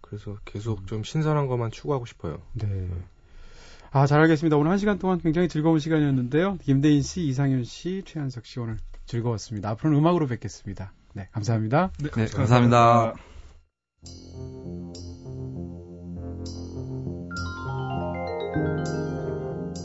그래서 0.00 0.36
계속 0.44 0.86
좀 0.86 1.04
신선한 1.04 1.46
것만 1.46 1.70
추구하고 1.70 2.06
싶어요. 2.06 2.42
네. 2.54 2.88
아, 3.92 4.06
잘 4.06 4.20
알겠습니다. 4.20 4.56
오늘 4.56 4.70
한 4.70 4.78
시간 4.78 4.98
동안 4.98 5.20
굉장히 5.20 5.48
즐거운 5.48 5.78
시간이었는데요. 5.78 6.58
김대인 6.62 7.02
씨, 7.02 7.26
이상윤 7.26 7.64
씨, 7.64 8.02
최한석 8.06 8.46
씨 8.46 8.60
오늘 8.60 8.76
즐거웠습니다. 9.06 9.70
앞으로는 9.70 9.98
음악으로 9.98 10.26
뵙겠습니다. 10.28 10.92
네, 11.12 11.28
감사합니다. 11.32 11.90
네, 11.98 12.26
감사합니다. 12.26 13.14
네, 14.02 14.59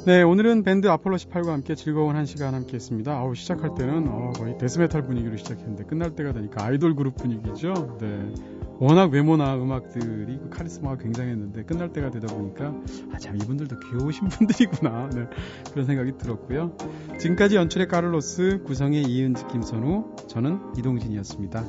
오늘은 0.08 0.62
밴드 0.62 0.88
아폴로 0.88 1.18
18과 1.18 1.48
함께 1.48 1.74
즐거운 1.74 2.16
한 2.16 2.28
시간 2.28 2.54
함께 2.54 2.76
했습니다. 2.76 3.18
아우, 3.18 3.34
시작할 3.34 3.74
때는 3.74 4.08
어, 4.08 4.34
거의 4.36 4.56
death 4.60 4.81
metal 4.81 5.02
분위기로 5.02 5.36
시작했는데 5.36 5.86
끝날 5.86 6.16
때가 6.16 6.32
되니까 6.32 6.64
아이돌 6.64 6.96
그룹 6.96 7.16
분위기죠. 7.16 7.98
네. 8.00 8.32
워낙 8.78 9.12
외모나 9.12 9.56
음악들이 9.56 10.38
그 10.38 10.50
카리스마가 10.52 10.98
굉장했는데 10.98 11.64
끝날 11.64 11.92
때가 11.92 12.12
되다 12.12 12.28
보니까 12.36 12.76
아, 13.14 13.18
참 13.18 13.38
이분들도 13.38 13.80
귀여우신 13.80 14.28
분들이구나. 14.30 15.10
네, 15.10 15.28
그런 15.72 15.88
생각이 15.88 16.20
들었고요. 16.20 16.78
지금까지 17.20 17.56
연출의 17.56 17.88
카를로스, 17.88 18.62
구성의 18.64 19.06
이은지, 19.06 19.48
김선우, 19.48 20.18
저는 20.28 20.60
이동진이었습니다. 20.78 21.64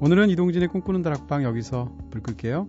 오늘은 0.00 0.30
이동진의 0.30 0.68
꿈꾸는 0.68 1.02
다락방 1.02 1.44
여기서 1.44 1.94
불 2.10 2.20
끌게요. 2.20 2.66